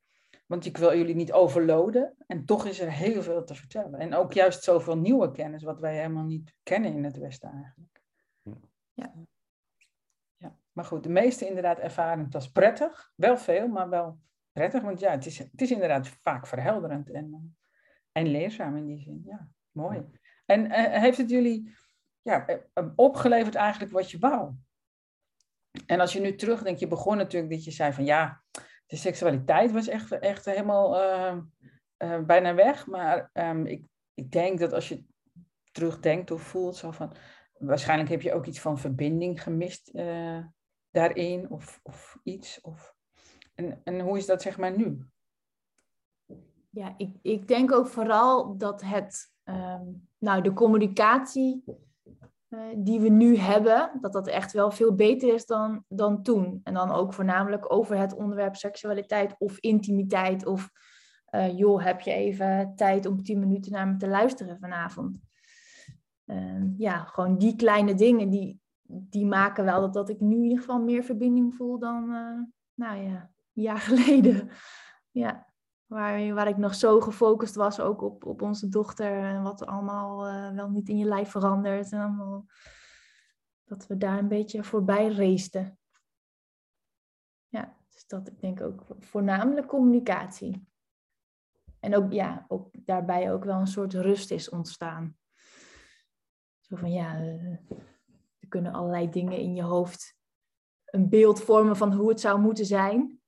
want 0.46 0.66
ik 0.66 0.76
wil 0.76 0.96
jullie 0.96 1.14
niet 1.14 1.32
overloaden 1.32 2.14
en 2.26 2.44
toch 2.44 2.66
is 2.66 2.80
er 2.80 2.92
heel 2.92 3.22
veel 3.22 3.44
te 3.44 3.54
vertellen. 3.54 3.98
En 3.98 4.14
ook 4.14 4.32
juist 4.32 4.62
zoveel 4.62 4.96
nieuwe 4.96 5.30
kennis, 5.30 5.62
wat 5.62 5.80
wij 5.80 5.96
helemaal 5.96 6.24
niet 6.24 6.54
kennen 6.62 6.92
in 6.92 7.04
het 7.04 7.18
Westen 7.18 7.50
eigenlijk. 7.50 7.93
Maar 10.74 10.84
goed, 10.84 11.02
de 11.02 11.08
meeste 11.08 11.46
inderdaad 11.46 11.78
ervaren 11.78 12.24
het 12.24 12.34
als 12.34 12.50
prettig. 12.50 13.12
Wel 13.14 13.36
veel, 13.36 13.68
maar 13.68 13.88
wel 13.88 14.18
prettig. 14.52 14.82
Want 14.82 15.00
ja, 15.00 15.10
het 15.10 15.26
is, 15.26 15.38
het 15.38 15.60
is 15.60 15.70
inderdaad 15.70 16.08
vaak 16.08 16.46
verhelderend 16.46 17.10
en, 17.10 17.56
en 18.12 18.26
leerzaam 18.26 18.76
in 18.76 18.86
die 18.86 18.98
zin. 18.98 19.22
Ja, 19.26 19.48
mooi. 19.70 20.04
En 20.46 20.64
uh, 20.64 20.72
heeft 20.72 21.18
het 21.18 21.30
jullie 21.30 21.74
ja, 22.22 22.46
eh, 22.46 22.56
eh, 22.72 22.86
opgeleverd 22.94 23.54
eigenlijk 23.54 23.92
wat 23.92 24.10
je 24.10 24.18
wou. 24.18 24.52
En 25.86 26.00
als 26.00 26.12
je 26.12 26.20
nu 26.20 26.34
terugdenkt, 26.34 26.80
je 26.80 26.88
begon 26.88 27.16
natuurlijk 27.16 27.52
dat 27.52 27.64
je 27.64 27.70
zei 27.70 27.92
van 27.92 28.04
ja, 28.04 28.42
de 28.86 28.96
seksualiteit 28.96 29.72
was 29.72 29.88
echt, 29.88 30.12
echt 30.12 30.44
helemaal 30.44 30.96
uh, 31.98 32.24
bijna 32.26 32.54
weg. 32.54 32.86
Maar 32.86 33.30
um, 33.32 33.66
ik, 33.66 33.84
ik 34.14 34.30
denk 34.30 34.58
dat 34.58 34.72
als 34.72 34.88
je 34.88 35.04
terugdenkt 35.72 36.30
of 36.30 36.42
voelt, 36.42 36.76
zo 36.76 36.90
van, 36.90 37.12
waarschijnlijk 37.58 38.10
heb 38.10 38.22
je 38.22 38.32
ook 38.32 38.46
iets 38.46 38.60
van 38.60 38.78
verbinding 38.78 39.42
gemist 39.42 39.90
uh, 39.92 40.44
daarin 40.94 41.50
of, 41.50 41.80
of 41.82 42.18
iets. 42.22 42.60
Of, 42.60 42.94
en, 43.54 43.80
en 43.84 44.00
hoe 44.00 44.18
is 44.18 44.26
dat 44.26 44.42
zeg 44.42 44.58
maar 44.58 44.76
nu? 44.76 45.04
Ja, 46.70 46.94
ik, 46.96 47.16
ik 47.22 47.48
denk 47.48 47.72
ook 47.72 47.86
vooral 47.86 48.56
dat 48.56 48.82
het, 48.82 49.32
um, 49.44 50.08
nou, 50.18 50.42
de 50.42 50.52
communicatie 50.52 51.62
eh, 52.48 52.60
die 52.76 53.00
we 53.00 53.08
nu 53.08 53.36
hebben, 53.36 53.90
dat 54.00 54.12
dat 54.12 54.26
echt 54.26 54.52
wel 54.52 54.70
veel 54.70 54.94
beter 54.94 55.34
is 55.34 55.46
dan, 55.46 55.84
dan 55.88 56.22
toen. 56.22 56.60
En 56.64 56.74
dan 56.74 56.90
ook 56.90 57.12
voornamelijk 57.12 57.72
over 57.72 57.98
het 57.98 58.14
onderwerp 58.14 58.56
seksualiteit 58.56 59.34
of 59.38 59.58
intimiteit. 59.58 60.46
Of 60.46 60.70
uh, 61.30 61.58
joh, 61.58 61.84
heb 61.84 62.00
je 62.00 62.12
even 62.12 62.72
tijd 62.76 63.06
om 63.06 63.22
tien 63.22 63.38
minuten 63.38 63.72
naar 63.72 63.88
me 63.88 63.96
te 63.96 64.08
luisteren 64.08 64.58
vanavond? 64.58 65.18
Uh, 66.26 66.62
ja, 66.76 67.04
gewoon 67.04 67.38
die 67.38 67.56
kleine 67.56 67.94
dingen, 67.94 68.30
die, 68.30 68.60
die 68.86 69.26
maken 69.26 69.64
wel 69.64 69.80
dat, 69.80 69.92
dat 69.92 70.08
ik 70.08 70.20
nu 70.20 70.36
in 70.36 70.42
ieder 70.42 70.58
geval 70.58 70.82
meer 70.82 71.02
verbinding 71.02 71.54
voel 71.54 71.78
dan, 71.78 72.04
uh, 72.04 72.40
nou 72.74 73.02
ja, 73.02 73.30
een 73.54 73.62
jaar 73.62 73.78
geleden. 73.90 74.50
ja. 75.10 75.52
Waar, 75.84 76.34
waar 76.34 76.48
ik 76.48 76.56
nog 76.56 76.74
zo 76.74 77.00
gefocust 77.00 77.54
was 77.54 77.80
ook 77.80 78.02
op, 78.02 78.24
op 78.24 78.42
onze 78.42 78.68
dochter 78.68 79.18
en 79.18 79.42
wat 79.42 79.66
allemaal 79.66 80.28
uh, 80.28 80.54
wel 80.54 80.70
niet 80.70 80.88
in 80.88 80.98
je 80.98 81.04
lijf 81.04 81.30
verandert. 81.30 81.92
En 81.92 82.00
allemaal, 82.00 82.46
dat 83.64 83.86
we 83.86 83.96
daar 83.96 84.18
een 84.18 84.28
beetje 84.28 84.64
voorbij 84.64 85.08
reesten. 85.08 85.78
Ja, 87.48 87.76
dus 87.88 88.06
dat 88.06 88.28
ik 88.28 88.40
denk 88.40 88.60
ook 88.60 88.84
voornamelijk 88.98 89.66
communicatie. 89.66 90.68
En 91.80 91.96
ook, 91.96 92.12
ja, 92.12 92.44
ook 92.48 92.68
daarbij 92.72 93.32
ook 93.32 93.44
wel 93.44 93.60
een 93.60 93.66
soort 93.66 93.94
rust 93.94 94.30
is 94.30 94.48
ontstaan. 94.48 95.16
Zo 96.60 96.76
van 96.76 96.92
ja, 96.92 97.22
uh, 97.22 97.58
er 98.44 98.50
kunnen 98.50 98.72
allerlei 98.72 99.08
dingen 99.08 99.38
in 99.38 99.54
je 99.54 99.62
hoofd 99.62 100.16
een 100.84 101.08
beeld 101.08 101.40
vormen 101.40 101.76
van 101.76 101.92
hoe 101.92 102.08
het 102.08 102.20
zou 102.20 102.40
moeten 102.40 102.66
zijn. 102.66 103.20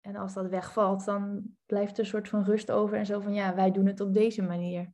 En 0.00 0.16
als 0.16 0.34
dat 0.34 0.48
wegvalt, 0.48 1.04
dan 1.04 1.42
blijft 1.66 1.92
er 1.92 1.98
een 1.98 2.10
soort 2.10 2.28
van 2.28 2.44
rust 2.44 2.70
over 2.70 2.98
en 2.98 3.06
zo 3.06 3.20
van 3.20 3.34
ja, 3.34 3.54
wij 3.54 3.70
doen 3.70 3.86
het 3.86 4.00
op 4.00 4.14
deze 4.14 4.42
manier. 4.42 4.92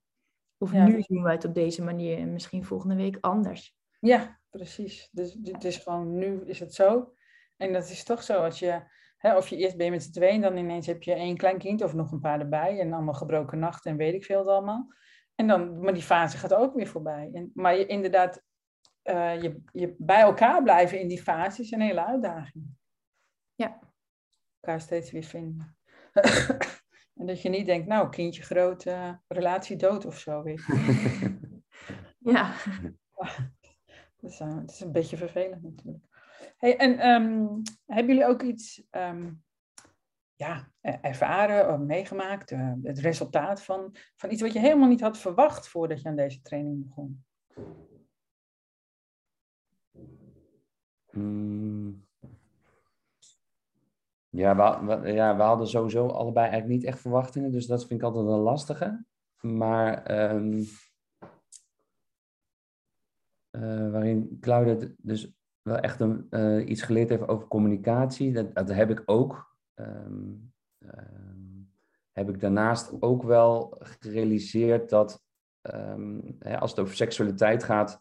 Of 0.59 0.73
nu 0.73 1.03
doen 1.07 1.23
wij 1.23 1.33
het 1.33 1.45
op 1.45 1.55
deze 1.55 1.83
manier 1.83 2.19
en 2.19 2.33
misschien 2.33 2.65
volgende 2.65 2.97
week 2.97 3.19
anders. 3.21 3.77
Ja, 4.01 4.41
precies. 4.51 5.09
Dus 5.13 5.39
het 5.43 5.65
is 5.65 5.77
gewoon, 5.77 6.15
nu 6.15 6.45
is 6.45 6.61
het 6.61 6.75
zo. 6.75 7.15
En 7.57 7.73
dat 7.73 7.91
is 7.91 8.05
toch 8.05 8.23
zo, 8.23 8.43
als 8.43 8.59
je, 8.59 8.83
hè, 9.17 9.37
of 9.37 9.49
je 9.49 9.57
eerst 9.57 9.77
ben 9.77 9.85
je 9.85 9.91
met 9.91 10.03
z'n 10.03 10.13
tweeën, 10.13 10.41
dan 10.41 10.57
ineens 10.57 10.87
heb 10.87 11.03
je 11.03 11.13
één 11.13 11.37
klein 11.37 11.59
kind 11.59 11.83
of 11.83 11.95
nog 11.95 12.13
een 12.13 12.21
paar 12.21 12.41
erbij 12.41 12.81
en 12.81 12.93
allemaal 12.93 13.15
gebroken 13.15 13.59
nachten 13.59 13.91
en 13.91 13.97
weet 13.97 14.15
ik 14.15 14.25
veel 14.25 14.51
allemaal. 14.51 14.95
En 15.35 15.47
dan, 15.47 15.81
maar 15.81 15.95
die 15.95 16.03
fase 16.03 16.37
gaat 16.37 16.55
ook 16.55 16.75
weer 16.75 16.87
voorbij. 16.87 17.31
En, 17.33 17.51
maar 17.55 17.77
je, 17.77 17.87
inderdaad, 17.87 18.43
uh, 19.05 19.43
je, 19.43 19.63
je 19.73 19.95
bij 19.99 20.21
elkaar 20.21 20.63
blijven 20.63 21.01
in 21.01 21.09
die 21.09 21.23
fase 21.23 21.63
is 21.63 21.71
een 21.71 21.81
hele 21.81 22.07
uitdaging. 22.07 22.65
Ja 23.55 23.91
elkaar 24.63 24.81
steeds 24.81 25.11
weer 25.11 25.23
vinden. 25.23 25.77
en 27.19 27.27
dat 27.27 27.43
je 27.43 27.49
niet 27.49 27.67
denkt, 27.67 27.87
nou, 27.87 28.09
kindje 28.09 28.43
groot, 28.43 28.85
uh, 28.85 29.13
relatie 29.29 29.77
dood 29.77 30.05
of 30.05 30.19
zo. 30.19 30.43
Weet 30.43 30.65
je. 30.67 31.39
ja. 32.35 32.53
Dus, 34.17 34.41
uh, 34.41 34.57
het 34.57 34.71
is 34.71 34.81
een 34.81 34.93
beetje 34.93 35.17
vervelend 35.17 35.63
natuurlijk. 35.63 36.05
Hey, 36.57 36.77
en 36.77 37.09
um, 37.09 37.63
hebben 37.87 38.15
jullie 38.15 38.29
ook 38.29 38.43
iets 38.43 38.83
um, 38.91 39.43
ja, 40.35 40.73
ervaren 40.81 41.73
of 41.73 41.79
meegemaakt? 41.79 42.51
Uh, 42.51 42.73
het 42.83 42.99
resultaat 42.99 43.63
van, 43.63 43.97
van 44.17 44.31
iets 44.31 44.43
wat 44.43 44.53
je 44.53 44.59
helemaal 44.59 44.89
niet 44.89 45.01
had 45.01 45.19
verwacht 45.19 45.69
voordat 45.69 46.03
je 46.03 46.09
aan 46.09 46.17
deze 46.17 46.43
training 46.43 46.87
begon? 46.87 47.25
Mm. 51.13 52.05
Ja 54.29 54.85
we, 54.85 55.13
ja, 55.13 55.37
we 55.37 55.43
hadden 55.43 55.69
sowieso 55.69 56.07
allebei 56.07 56.49
eigenlijk 56.49 56.81
niet 56.81 56.91
echt 56.91 57.01
verwachtingen, 57.01 57.51
dus 57.51 57.67
dat 57.67 57.87
vind 57.87 58.01
ik 58.01 58.07
altijd 58.07 58.27
een 58.27 58.39
lastige. 58.39 59.05
Maar 59.41 60.11
um, 60.35 60.65
uh, 63.51 63.91
waarin 63.91 64.37
Claudia 64.41 64.89
dus 64.97 65.33
wel 65.63 65.77
echt 65.77 66.01
een, 66.01 66.27
uh, 66.31 66.69
iets 66.69 66.83
geleerd 66.83 67.09
heeft 67.09 67.29
over 67.29 67.49
communicatie, 67.49 68.33
dat, 68.33 68.55
dat 68.55 68.69
heb 68.69 68.91
ik 68.91 69.03
ook. 69.05 69.57
Um, 69.75 70.53
um, 70.79 71.73
heb 72.13 72.29
ik 72.29 72.41
daarnaast 72.41 73.03
ook 73.03 73.23
wel 73.23 73.77
gerealiseerd 73.79 74.91
dat 74.91 75.25
ehm, 75.61 76.21
hè, 76.39 76.59
als 76.59 76.71
het 76.71 76.81
over 76.81 76.95
seksualiteit 76.95 77.65
gaat, 77.65 78.01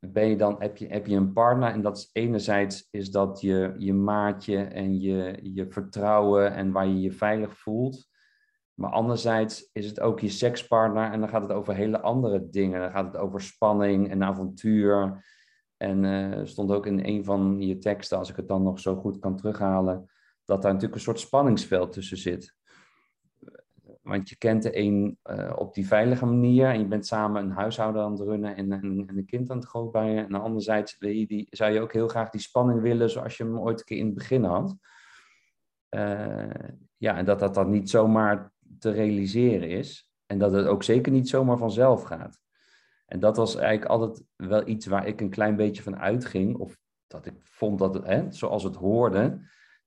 ben 0.00 0.28
je 0.28 0.36
dan, 0.36 0.56
heb, 0.58 0.76
je, 0.76 0.86
heb 0.86 1.06
je 1.06 1.16
een 1.16 1.32
partner 1.32 1.72
en 1.72 1.82
dat 1.82 1.96
is 1.96 2.10
enerzijds 2.12 2.88
is 2.90 3.10
dat 3.10 3.40
je, 3.40 3.74
je 3.78 3.94
maatje 3.94 4.56
en 4.56 5.00
je, 5.00 5.38
je 5.42 5.66
vertrouwen 5.70 6.54
en 6.54 6.72
waar 6.72 6.86
je 6.86 7.00
je 7.00 7.12
veilig 7.12 7.58
voelt. 7.58 8.08
Maar 8.74 8.90
anderzijds 8.90 9.70
is 9.72 9.86
het 9.86 10.00
ook 10.00 10.20
je 10.20 10.28
sekspartner 10.28 11.12
en 11.12 11.20
dan 11.20 11.28
gaat 11.28 11.42
het 11.42 11.52
over 11.52 11.74
hele 11.74 12.00
andere 12.00 12.48
dingen. 12.50 12.80
Dan 12.80 12.90
gaat 12.90 13.06
het 13.06 13.16
over 13.16 13.40
spanning 13.40 14.10
en 14.10 14.22
avontuur. 14.22 15.24
En 15.76 16.04
uh, 16.04 16.40
stond 16.44 16.72
ook 16.72 16.86
in 16.86 17.04
een 17.04 17.24
van 17.24 17.60
je 17.60 17.78
teksten, 17.78 18.18
als 18.18 18.30
ik 18.30 18.36
het 18.36 18.48
dan 18.48 18.62
nog 18.62 18.80
zo 18.80 18.96
goed 18.96 19.18
kan 19.18 19.36
terughalen, 19.36 20.10
dat 20.44 20.62
daar 20.62 20.72
natuurlijk 20.72 20.94
een 20.94 21.04
soort 21.04 21.20
spanningsveld 21.20 21.92
tussen 21.92 22.16
zit. 22.16 22.58
Want 24.10 24.28
je 24.28 24.36
kent 24.36 24.62
de 24.62 24.78
een 24.78 25.18
uh, 25.30 25.52
op 25.56 25.74
die 25.74 25.86
veilige 25.86 26.26
manier 26.26 26.66
en 26.66 26.78
je 26.78 26.86
bent 26.86 27.06
samen 27.06 27.42
een 27.42 27.50
huishouden 27.50 28.02
aan 28.02 28.12
het 28.12 28.20
runnen 28.20 28.56
en, 28.56 28.72
en, 28.72 29.04
en 29.06 29.16
een 29.16 29.26
kind 29.26 29.50
aan 29.50 29.56
het 29.56 29.66
grootbrengen. 29.66 30.26
En 30.26 30.34
anderzijds 30.34 30.96
je 30.98 31.26
die, 31.26 31.46
zou 31.50 31.72
je 31.72 31.80
ook 31.80 31.92
heel 31.92 32.08
graag 32.08 32.30
die 32.30 32.40
spanning 32.40 32.80
willen 32.80 33.10
zoals 33.10 33.36
je 33.36 33.44
hem 33.44 33.58
ooit 33.58 33.78
een 33.78 33.84
keer 33.84 33.98
in 33.98 34.06
het 34.06 34.14
begin 34.14 34.44
had. 34.44 34.76
Uh, 35.90 36.50
ja, 36.96 37.16
en 37.16 37.24
dat 37.24 37.38
dat 37.38 37.54
dan 37.54 37.70
niet 37.70 37.90
zomaar 37.90 38.52
te 38.78 38.90
realiseren 38.90 39.68
is. 39.68 40.10
En 40.26 40.38
dat 40.38 40.52
het 40.52 40.66
ook 40.66 40.82
zeker 40.82 41.12
niet 41.12 41.28
zomaar 41.28 41.58
vanzelf 41.58 42.02
gaat. 42.02 42.40
En 43.06 43.20
dat 43.20 43.36
was 43.36 43.56
eigenlijk 43.56 43.90
altijd 43.90 44.24
wel 44.36 44.68
iets 44.68 44.86
waar 44.86 45.06
ik 45.06 45.20
een 45.20 45.30
klein 45.30 45.56
beetje 45.56 45.82
van 45.82 45.98
uitging. 45.98 46.56
Of 46.56 46.76
dat 47.06 47.26
ik 47.26 47.34
vond 47.38 47.78
dat 47.78 48.06
hè, 48.06 48.32
zoals 48.32 48.62
het 48.62 48.76
hoorde, 48.76 49.40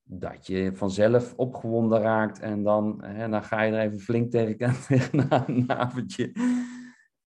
dat 0.04 0.48
je 0.48 0.76
vanzelf 0.76 1.34
opgewonden 1.36 2.02
raakt. 2.02 2.40
En 2.40 2.64
dan, 2.64 3.04
hè, 3.04 3.30
dan 3.30 3.44
ga 3.44 3.62
je 3.62 3.72
er 3.72 3.80
even 3.80 4.00
flink 4.00 4.32
tegen, 4.32 4.58
tegenaan 4.88 5.46
een 5.48 5.72
avondje. 5.72 6.32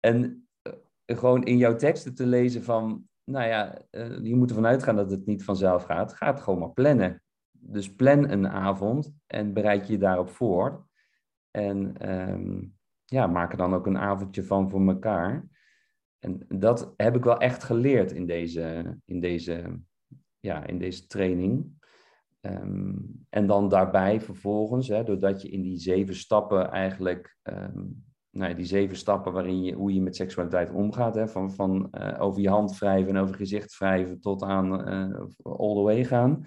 En 0.00 0.48
uh, 0.62 0.72
gewoon 1.18 1.44
in 1.44 1.56
jouw 1.56 1.76
teksten 1.76 2.14
te 2.14 2.26
lezen 2.26 2.62
van, 2.62 3.08
nou 3.24 3.46
ja, 3.46 3.78
uh, 3.90 4.24
je 4.24 4.36
moet 4.36 4.50
ervan 4.50 4.66
uitgaan 4.66 4.96
dat 4.96 5.10
het 5.10 5.26
niet 5.26 5.44
vanzelf 5.44 5.84
gaat. 5.84 6.12
Ga 6.12 6.26
het 6.26 6.40
gewoon 6.40 6.58
maar 6.58 6.72
plannen. 6.72 7.22
Dus 7.50 7.94
plan 7.94 8.30
een 8.30 8.48
avond 8.48 9.12
en 9.26 9.52
bereid 9.52 9.86
je 9.86 9.98
daarop 9.98 10.28
voor. 10.28 10.86
En 11.50 12.10
um, 12.10 12.76
ja, 13.04 13.26
maak 13.26 13.52
er 13.52 13.58
dan 13.58 13.74
ook 13.74 13.86
een 13.86 13.98
avondje 13.98 14.44
van 14.44 14.70
voor 14.70 14.86
elkaar. 14.86 15.48
En 16.18 16.44
dat 16.48 16.94
heb 16.96 17.16
ik 17.16 17.24
wel 17.24 17.38
echt 17.38 17.62
geleerd 17.62 18.12
in 18.12 18.26
deze, 18.26 18.96
in 19.04 19.20
deze, 19.20 19.80
ja, 20.40 20.66
in 20.66 20.78
deze 20.78 21.06
training. 21.06 21.81
Um, 22.46 23.24
en 23.28 23.46
dan 23.46 23.68
daarbij 23.68 24.20
vervolgens, 24.20 24.88
hè, 24.88 25.04
doordat 25.04 25.42
je 25.42 25.48
in 25.48 25.62
die 25.62 25.78
zeven 25.78 26.14
stappen 26.14 26.70
eigenlijk, 26.70 27.36
um, 27.42 28.04
nou 28.30 28.50
ja, 28.50 28.56
die 28.56 28.64
zeven 28.64 28.96
stappen 28.96 29.32
waarin 29.32 29.62
je, 29.62 29.74
hoe 29.74 29.94
je 29.94 30.02
met 30.02 30.16
seksualiteit 30.16 30.70
omgaat, 30.70 31.14
hè, 31.14 31.28
van, 31.28 31.52
van 31.52 31.88
uh, 31.92 32.16
over 32.20 32.40
je 32.40 32.48
hand 32.48 32.78
wrijven 32.78 33.08
en 33.08 33.22
over 33.22 33.32
je 33.32 33.40
gezicht 33.40 33.78
wrijven 33.78 34.20
tot 34.20 34.42
aan 34.42 34.88
uh, 34.88 35.20
all 35.42 35.74
the 35.74 35.80
way 35.80 36.04
gaan, 36.04 36.46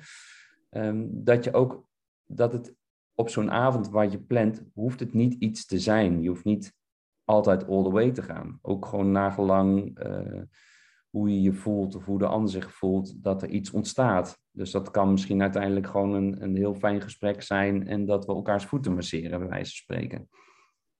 um, 0.69 1.10
dat 1.23 1.43
je 1.43 1.53
ook, 1.53 1.88
dat 2.25 2.53
het 2.53 2.75
op 3.15 3.29
zo'n 3.29 3.51
avond 3.51 3.89
waar 3.89 4.12
je 4.12 4.19
plant, 4.19 4.63
hoeft 4.73 4.99
het 4.99 5.13
niet 5.13 5.34
iets 5.34 5.65
te 5.65 5.79
zijn. 5.79 6.21
Je 6.21 6.27
hoeft 6.27 6.43
niet 6.43 6.73
altijd 7.23 7.67
all 7.67 7.84
the 7.84 7.91
way 7.91 8.12
te 8.12 8.21
gaan. 8.21 8.60
Ook 8.62 8.86
gewoon 8.86 9.12
nagelang 9.12 9.99
uh, 10.08 10.41
hoe 11.10 11.29
je 11.29 11.41
je 11.41 11.53
voelt 11.53 11.95
of 11.95 12.05
hoe 12.05 12.19
de 12.19 12.27
ander 12.27 12.49
zich 12.49 12.73
voelt, 12.73 13.23
dat 13.23 13.41
er 13.41 13.49
iets 13.49 13.71
ontstaat. 13.71 14.43
Dus 14.56 14.72
dat 14.72 14.91
kan 14.91 15.12
misschien 15.12 15.41
uiteindelijk 15.41 15.88
gewoon 15.88 16.13
een, 16.13 16.44
een 16.44 16.56
heel 16.56 16.74
fijn 16.74 17.02
gesprek 17.02 17.41
zijn 17.41 17.88
en 17.88 18.06
dat 18.06 18.26
we 18.26 18.34
elkaars 18.34 18.65
voeten 18.65 18.94
masseren, 18.94 19.39
bij 19.39 19.50
wijze 19.50 19.72
van 19.72 19.96
spreken. 19.96 20.30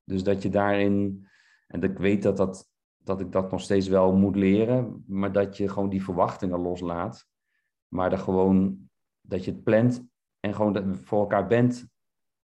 Dus 0.04 0.24
dat 0.24 0.42
je 0.42 0.50
daarin, 0.50 1.28
en 1.68 1.82
ik 1.82 1.98
weet 1.98 2.24
dat, 2.24 2.38
dat, 2.38 2.70
dat 2.98 3.20
ik 3.20 3.32
dat 3.32 3.52
nog 3.52 3.62
steeds 3.62 3.88
wel 3.88 4.16
moet 4.16 4.36
leren, 4.36 5.04
maar 5.08 5.32
dat 5.32 5.58
je 5.58 5.70
gewoon 5.70 5.90
die 5.90 6.04
verwachtingen 6.04 6.60
loslaat. 6.60 7.28
Maar 7.88 8.10
dat 8.10 8.20
gewoon, 8.20 8.90
dat 9.22 9.46
je 9.46 9.52
het 9.52 9.64
plant 9.64 10.08
en 10.40 10.54
gewoon 10.54 10.96
voor 10.96 11.20
elkaar 11.20 11.48
bent 11.48 11.88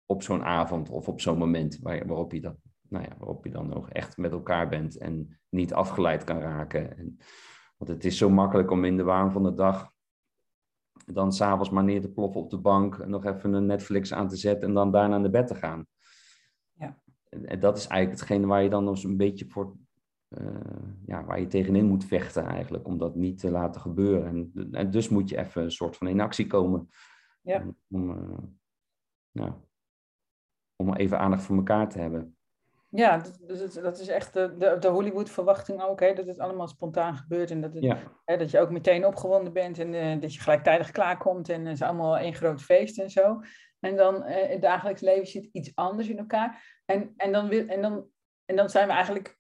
op 0.07 0.23
zo'n 0.23 0.45
avond 0.45 0.91
of 0.91 1.09
op 1.09 1.21
zo'n 1.21 1.39
moment 1.39 1.79
waar, 1.79 2.07
waarop, 2.07 2.33
je 2.33 2.41
dat, 2.41 2.57
nou 2.89 3.05
ja, 3.05 3.17
waarop 3.19 3.45
je 3.45 3.51
dan 3.51 3.69
nog 3.69 3.91
echt 3.91 4.17
met 4.17 4.33
elkaar 4.33 4.69
bent 4.69 4.99
en 4.99 5.39
niet 5.49 5.75
afgeleid 5.75 6.25
kan 6.25 6.39
raken. 6.39 6.97
En, 6.97 7.19
want 7.77 7.91
het 7.91 8.05
is 8.05 8.19
zo 8.19 8.31
makkelijk 8.31 8.71
om 8.71 8.85
in 8.85 8.97
de 8.97 9.03
waan 9.03 9.33
van 9.33 9.43
de 9.43 9.55
dag 9.55 9.95
dan 11.07 11.33
s'avonds 11.33 11.71
maar 11.71 11.85
neer 11.85 12.01
te 12.01 12.11
ploffen 12.11 12.41
op 12.41 12.51
de 12.51 12.59
bank 12.59 12.99
en 12.99 13.11
nog 13.11 13.25
even 13.25 13.53
een 13.53 13.67
Netflix 13.67 14.13
aan 14.13 14.29
te 14.29 14.37
zetten 14.37 14.69
en 14.69 14.75
dan 14.75 14.91
daarna 14.91 15.19
naar 15.19 15.31
bed 15.31 15.47
te 15.47 15.55
gaan. 15.55 15.87
Ja. 16.73 17.01
En, 17.29 17.61
dat 17.61 17.77
is 17.77 17.87
eigenlijk 17.87 18.21
hetgene 18.21 18.47
waar 18.47 18.63
je 18.63 18.71
dan 18.71 18.85
nog 18.85 19.03
een 19.03 19.17
beetje 19.17 19.47
voor, 19.49 19.77
uh, 20.29 20.49
ja, 21.07 21.25
waar 21.25 21.41
je 21.41 21.47
tegenin 21.47 21.87
moet 21.87 22.05
vechten 22.05 22.45
eigenlijk, 22.45 22.87
om 22.87 22.99
dat 22.99 23.15
niet 23.15 23.39
te 23.39 23.51
laten 23.51 23.81
gebeuren. 23.81 24.27
En, 24.27 24.69
en 24.73 24.91
dus 24.91 25.09
moet 25.09 25.29
je 25.29 25.39
even 25.39 25.63
een 25.63 25.71
soort 25.71 25.97
van 25.97 26.09
in 26.09 26.21
actie 26.21 26.47
komen. 26.47 26.89
Ja. 27.41 27.61
Om, 27.61 27.77
om 27.89 28.11
uh, 28.11 28.39
ja, 29.31 29.61
om 30.77 30.95
even 30.95 31.19
aandacht 31.19 31.43
voor 31.43 31.57
elkaar 31.57 31.89
te 31.89 31.99
hebben. 31.99 32.36
Ja, 32.97 33.23
dat, 33.47 33.79
dat 33.83 33.99
is 33.99 34.09
echt 34.09 34.33
de, 34.33 34.55
de, 34.59 34.77
de 34.81 34.89
Hollywood-verwachting 34.89 35.83
ook, 35.83 36.01
hè, 36.01 36.13
dat 36.13 36.27
het 36.27 36.39
allemaal 36.39 36.69
spontaan 36.69 37.17
gebeurt 37.17 37.51
en 37.51 37.61
dat, 37.61 37.75
het, 37.75 37.83
ja. 37.83 37.99
hè, 38.25 38.37
dat 38.37 38.51
je 38.51 38.61
ook 38.61 38.71
meteen 38.71 39.07
opgewonden 39.07 39.53
bent 39.53 39.79
en 39.79 39.93
uh, 39.93 40.21
dat 40.21 40.35
je 40.35 40.41
gelijktijdig 40.41 40.91
klaarkomt 40.91 41.49
en 41.49 41.65
het 41.65 41.75
is 41.75 41.83
allemaal 41.83 42.19
één 42.19 42.35
groot 42.35 42.63
feest 42.63 42.99
en 42.99 43.11
zo. 43.11 43.41
En 43.81 43.97
dan 43.97 44.15
uh, 44.15 44.35
het 44.49 44.63
dagelijks 44.63 45.01
leven 45.01 45.27
zit 45.27 45.49
iets 45.53 45.73
anders 45.75 46.09
in 46.09 46.19
elkaar. 46.19 46.81
En, 46.85 47.13
en, 47.17 47.33
dan, 47.33 47.49
wil, 47.49 47.67
en, 47.67 47.83
dan, 47.83 48.07
en 48.45 48.57
dan 48.57 48.69
zijn 48.69 48.87
we 48.87 48.93
eigenlijk, 48.93 49.39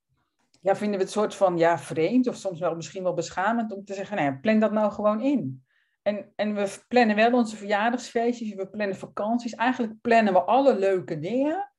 ja, 0.60 0.76
vinden 0.76 0.98
we 0.98 1.04
het 1.04 1.12
soort 1.12 1.34
van 1.34 1.58
ja, 1.58 1.78
vreemd 1.78 2.28
of 2.28 2.36
soms 2.36 2.60
wel 2.60 2.74
misschien 2.74 3.02
wel 3.02 3.14
beschamend 3.14 3.72
om 3.72 3.84
te 3.84 3.94
zeggen, 3.94 4.16
nou 4.16 4.28
ja, 4.30 4.38
plan 4.40 4.58
dat 4.58 4.72
nou 4.72 4.92
gewoon 4.92 5.20
in. 5.20 5.64
En, 6.02 6.32
en 6.36 6.54
we 6.54 6.78
plannen 6.88 7.16
wel 7.16 7.32
onze 7.32 7.56
verjaardagsfeestjes, 7.56 8.54
we 8.54 8.68
plannen 8.68 8.96
vakanties. 8.96 9.54
Eigenlijk 9.54 9.92
plannen 10.00 10.32
we 10.32 10.42
alle 10.42 10.78
leuke 10.78 11.18
dingen. 11.18 11.70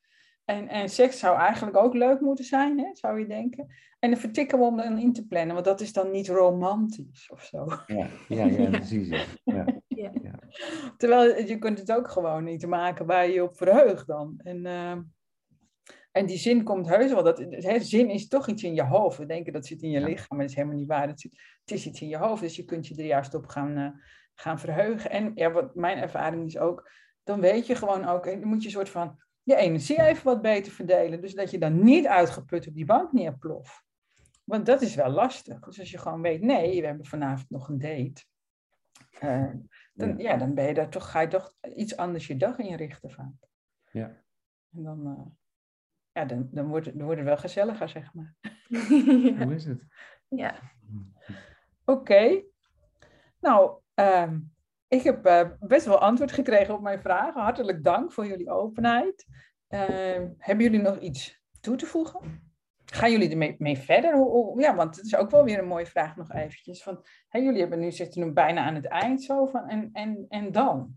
En, 0.50 0.68
en 0.68 0.90
seks 0.90 1.20
zou 1.20 1.38
eigenlijk 1.38 1.78
ook 1.78 1.94
leuk 1.94 2.20
moeten 2.20 2.46
zijn, 2.46 2.80
hè, 2.80 2.90
zou 2.94 3.20
je 3.20 3.28
denken. 3.28 3.68
En 4.00 4.10
dan 4.10 4.20
vertikken 4.20 4.60
we 4.60 4.66
om 4.66 4.78
dan 4.78 4.98
in 4.98 5.14
te 5.14 5.28
plannen, 5.28 5.54
want 5.54 5.66
dat 5.66 5.82
is 5.82 5.94
dan 5.94 6.12
niet 6.12 6.28
romantisch 6.28 7.30
of 7.32 7.44
zo. 7.44 7.66
Ja, 7.88 8.08
ja, 8.28 8.46
ja 8.46 8.70
precies. 8.80 9.08
Ja. 9.44 9.66
Ja. 9.88 10.12
Ja. 10.24 10.40
Terwijl 10.98 11.46
je 11.46 11.58
kunt 11.58 11.80
het 11.80 11.92
ook 11.92 12.10
gewoon 12.10 12.44
niet 12.44 12.68
maken 12.68 13.06
waar 13.06 13.28
je 13.28 13.34
je 13.34 13.44
op 13.44 13.58
verheugt 13.58 14.08
dan. 14.08 14.40
En, 14.44 14.66
uh, 14.66 14.92
en 16.12 16.26
die 16.26 16.38
zin 16.38 16.64
komt 16.64 16.88
heus 16.88 17.12
wel. 17.14 17.24
Dat, 17.24 17.38
hè, 17.50 17.80
zin 17.80 18.10
is 18.10 18.28
toch 18.28 18.48
iets 18.48 18.64
in 18.64 18.74
je 18.74 18.84
hoofd. 18.84 19.18
We 19.18 19.26
denken 19.26 19.54
dat 19.54 19.66
zit 19.66 19.82
in 19.82 19.90
je 19.90 20.02
lichaam, 20.02 20.38
maar 20.38 20.40
dat 20.40 20.50
is 20.50 20.56
helemaal 20.56 20.78
niet 20.78 20.88
waar. 20.88 21.08
Het, 21.08 21.22
zit, 21.22 21.32
het 21.66 21.72
is 21.72 21.86
iets 21.86 22.02
in 22.02 22.08
je 22.08 22.18
hoofd, 22.18 22.42
dus 22.42 22.56
je 22.56 22.66
kunt 22.66 22.88
je 22.88 22.96
er 22.96 23.06
juist 23.06 23.34
op 23.34 23.48
gaan, 23.48 23.78
uh, 23.78 23.90
gaan 24.34 24.60
verheugen. 24.60 25.10
En 25.10 25.32
ja, 25.36 25.52
wat 25.52 25.76
mijn 25.76 25.98
ervaring 25.98 26.46
is 26.46 26.58
ook, 26.58 26.92
dan 27.24 27.40
weet 27.40 27.68
je 27.68 27.76
gewoon 27.76 28.06
ook, 28.06 28.26
en 28.26 28.40
dan 28.40 28.50
moet 28.50 28.62
je 28.62 28.68
een 28.68 28.74
soort 28.74 28.90
van 28.90 29.26
je 29.48 29.56
energie 29.56 30.02
even 30.02 30.24
wat 30.24 30.42
beter 30.42 30.72
verdelen. 30.72 31.22
Dus 31.22 31.34
dat 31.34 31.52
je 31.52 31.58
dan 31.58 31.84
niet 31.84 32.08
uitgeput 32.08 32.68
op 32.68 32.74
die 32.74 32.86
bank 32.86 33.12
neerploft. 33.12 33.84
Want 34.44 34.66
dat 34.66 34.82
is 34.82 34.96
wel 34.96 35.10
lastig. 35.10 35.60
Dus 35.60 35.80
als 35.80 35.92
je 35.92 35.98
gewoon 35.98 36.22
weet, 36.22 36.42
nee, 36.42 36.82
we 36.82 36.88
hebben 36.88 37.06
vanavond 37.06 37.50
nog 37.50 37.68
een 37.68 37.80
date. 37.80 38.26
Uh, 39.24 39.54
dan, 39.94 40.18
ja. 40.18 40.32
ja. 40.32 40.38
dan 40.38 40.54
ben 40.54 40.66
je 40.66 40.74
daar 40.74 40.90
toch, 40.90 41.12
ga 41.12 41.22
je 41.22 41.28
toch 41.28 41.54
iets 41.76 41.98
anders 41.98 42.28
je 42.28 42.38
dag 42.38 42.58
inrichten 42.58 43.12
vaak. 43.12 43.48
Ja. 43.92 44.24
En 44.72 44.84
dan, 44.84 45.08
uh, 45.08 45.26
ja, 46.12 46.26
dan, 46.26 46.48
dan, 46.52 46.68
wordt 46.68 46.86
het, 46.86 46.96
dan 46.96 47.04
wordt 47.04 47.20
het 47.20 47.30
wel 47.30 47.38
gezelliger, 47.38 47.90
zeg 47.90 48.14
maar. 48.14 48.36
ja. 48.68 49.44
Hoe 49.44 49.56
is 49.56 49.66
het? 49.66 49.86
Ja. 50.28 50.60
Oké. 51.86 52.00
Okay. 52.02 52.46
Nou, 53.40 53.80
um, 53.94 54.56
ik 54.88 55.04
heb 55.04 55.28
uh, 55.28 55.42
best 55.60 55.86
wel 55.86 56.00
antwoord 56.00 56.32
gekregen 56.32 56.74
op 56.74 56.82
mijn 56.82 57.02
vragen. 57.02 57.42
Hartelijk 57.42 57.84
dank 57.84 58.12
voor 58.12 58.28
jullie 58.28 58.50
openheid. 58.50 59.26
Uh, 59.70 59.80
hebben 60.38 60.66
jullie 60.66 60.82
nog 60.82 61.00
iets 61.00 61.42
toe 61.60 61.76
te 61.76 61.86
voegen? 61.86 62.46
Gaan 62.86 63.12
jullie 63.12 63.30
ermee 63.30 63.56
mee 63.58 63.78
verder? 63.78 64.16
Hoe, 64.16 64.30
hoe, 64.30 64.62
ja, 64.62 64.76
want 64.76 64.96
het 64.96 65.06
is 65.06 65.16
ook 65.16 65.32
wel 65.32 65.44
weer 65.44 65.60
een 65.60 65.68
mooie 65.68 65.86
vraag 65.86 66.16
nog 66.16 66.32
eventjes. 66.32 66.84
Van, 66.84 67.06
jullie 67.32 67.60
hebben 67.60 67.80
nu, 67.80 67.92
zitten 67.92 68.26
nu 68.26 68.32
bijna 68.32 68.66
aan 68.66 68.76
het 68.76 68.88
eind 68.88 69.24
zo 69.24 69.46
van, 69.46 69.68
en, 69.68 69.90
en, 69.94 70.26
en 70.30 70.52
dan? 70.52 70.96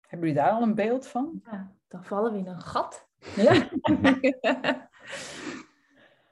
Hebben 0.00 0.28
jullie 0.28 0.42
daar 0.42 0.52
al 0.52 0.62
een 0.62 0.74
beeld 0.74 1.06
van? 1.06 1.40
Ja, 1.50 1.72
dan 1.88 2.04
vallen 2.04 2.32
we 2.32 2.38
in 2.38 2.46
een 2.46 2.60
gat. 2.60 3.08
Ja. 3.36 3.68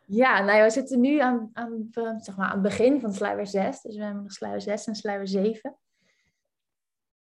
Ja, 0.08 0.42
nou 0.42 0.58
ja, 0.58 0.64
we 0.64 0.70
zitten 0.70 1.00
nu 1.00 1.18
aan, 1.18 1.50
aan, 1.52 1.88
zeg 2.20 2.36
maar, 2.36 2.46
aan 2.46 2.52
het 2.52 2.62
begin 2.62 3.00
van 3.00 3.12
sluier 3.12 3.46
6. 3.46 3.80
Dus 3.80 3.96
we 3.96 4.02
hebben 4.02 4.22
nog 4.22 4.32
sluier 4.32 4.60
6 4.60 4.86
en 4.86 4.94
sluier 4.94 5.28
7. 5.28 5.76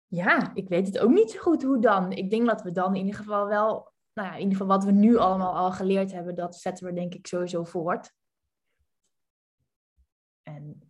Ja, 0.07 0.51
ik 0.53 0.69
weet 0.69 0.87
het 0.87 0.99
ook 0.99 1.09
niet 1.09 1.31
zo 1.31 1.39
goed 1.39 1.63
hoe 1.63 1.79
dan. 1.79 2.11
Ik 2.11 2.29
denk 2.29 2.45
dat 2.45 2.61
we 2.61 2.71
dan 2.71 2.95
in 2.95 3.05
ieder 3.05 3.19
geval 3.19 3.47
wel, 3.47 3.91
nou 4.13 4.27
ja, 4.27 4.33
in 4.33 4.41
ieder 4.41 4.57
geval 4.57 4.75
wat 4.75 4.83
we 4.83 4.91
nu 4.91 5.17
allemaal 5.17 5.55
al 5.55 5.71
geleerd 5.71 6.11
hebben, 6.11 6.35
dat 6.35 6.55
zetten 6.55 6.85
we 6.85 6.93
denk 6.93 7.13
ik 7.13 7.27
sowieso 7.27 7.63
voort. 7.63 8.13
En 10.43 10.81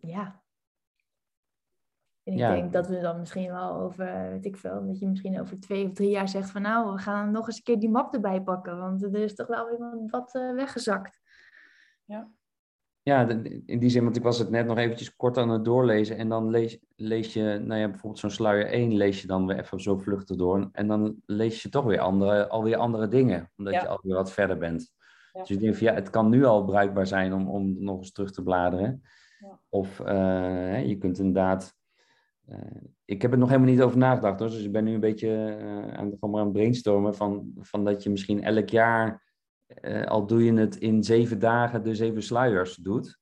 ja. 0.00 0.42
En 2.22 2.32
ik 2.32 2.38
denk 2.38 2.72
dat 2.72 2.86
we 2.86 3.00
dan 3.00 3.18
misschien 3.18 3.50
wel 3.50 3.72
over, 3.72 4.30
weet 4.30 4.44
ik 4.44 4.56
veel, 4.56 4.86
dat 4.86 4.98
je 4.98 5.06
misschien 5.06 5.40
over 5.40 5.60
twee 5.60 5.86
of 5.86 5.92
drie 5.92 6.10
jaar 6.10 6.28
zegt 6.28 6.50
van 6.50 6.62
nou, 6.62 6.92
we 6.92 6.98
gaan 6.98 7.30
nog 7.30 7.46
eens 7.46 7.56
een 7.56 7.62
keer 7.62 7.78
die 7.78 7.90
map 7.90 8.14
erbij 8.14 8.42
pakken, 8.42 8.78
want 8.78 9.02
er 9.02 9.14
is 9.14 9.34
toch 9.34 9.46
wel 9.46 9.66
weer 9.66 10.08
wat 10.10 10.34
uh, 10.34 10.54
weggezakt. 10.54 11.20
Ja. 12.04 12.30
Ja, 13.10 13.28
in 13.66 13.78
die 13.78 13.90
zin, 13.90 14.04
want 14.04 14.16
ik 14.16 14.22
was 14.22 14.38
het 14.38 14.50
net 14.50 14.66
nog 14.66 14.78
eventjes 14.78 15.16
kort 15.16 15.38
aan 15.38 15.48
het 15.48 15.64
doorlezen. 15.64 16.16
En 16.16 16.28
dan 16.28 16.50
lees, 16.50 16.78
lees 16.96 17.32
je, 17.32 17.42
nou 17.64 17.80
ja, 17.80 17.88
bijvoorbeeld 17.88 18.18
zo'n 18.18 18.30
sluier 18.30 18.66
1 18.66 18.96
lees 18.96 19.20
je 19.20 19.26
dan 19.26 19.46
weer 19.46 19.58
even 19.58 19.80
zo 19.80 19.96
vluchtig 19.96 20.36
door. 20.36 20.68
En 20.72 20.86
dan 20.86 21.16
lees 21.26 21.62
je 21.62 21.68
toch 21.68 21.84
weer 21.84 22.00
andere, 22.00 22.48
alweer 22.48 22.76
andere 22.76 23.08
dingen, 23.08 23.50
omdat 23.56 23.74
je 23.74 23.88
alweer 23.88 24.14
wat 24.14 24.32
verder 24.32 24.58
bent. 24.58 24.92
Dus 25.32 25.50
ik 25.50 25.60
denk 25.60 25.74
van 25.74 25.86
ja, 25.86 25.94
het 25.94 26.10
kan 26.10 26.28
nu 26.28 26.44
al 26.44 26.64
bruikbaar 26.64 27.06
zijn 27.06 27.32
om, 27.32 27.48
om 27.48 27.84
nog 27.84 27.98
eens 27.98 28.12
terug 28.12 28.32
te 28.32 28.42
bladeren. 28.42 29.02
Ja. 29.38 29.60
Of 29.68 30.00
uh, 30.00 30.86
je 30.86 30.98
kunt 30.98 31.18
inderdaad. 31.18 31.74
Uh, 32.48 32.56
ik 33.04 33.22
heb 33.22 33.32
er 33.32 33.38
nog 33.38 33.48
helemaal 33.48 33.70
niet 33.70 33.82
over 33.82 33.98
nagedacht 33.98 34.40
hoor. 34.40 34.48
Dus 34.48 34.64
ik 34.64 34.72
ben 34.72 34.84
nu 34.84 34.94
een 34.94 35.00
beetje 35.00 35.56
uh, 35.60 35.98
aan, 35.98 36.16
aan 36.20 36.34
het 36.34 36.52
brainstormen 36.52 37.14
van, 37.14 37.52
van 37.58 37.84
dat 37.84 38.02
je 38.02 38.10
misschien 38.10 38.42
elk 38.42 38.68
jaar 38.68 39.29
uh, 39.82 40.06
al 40.06 40.26
doe 40.26 40.44
je 40.44 40.52
het 40.52 40.76
in 40.76 41.04
zeven 41.04 41.38
dagen, 41.38 41.82
de 41.82 41.94
zeven 41.94 42.22
sluiers 42.22 42.76
doet. 42.76 43.18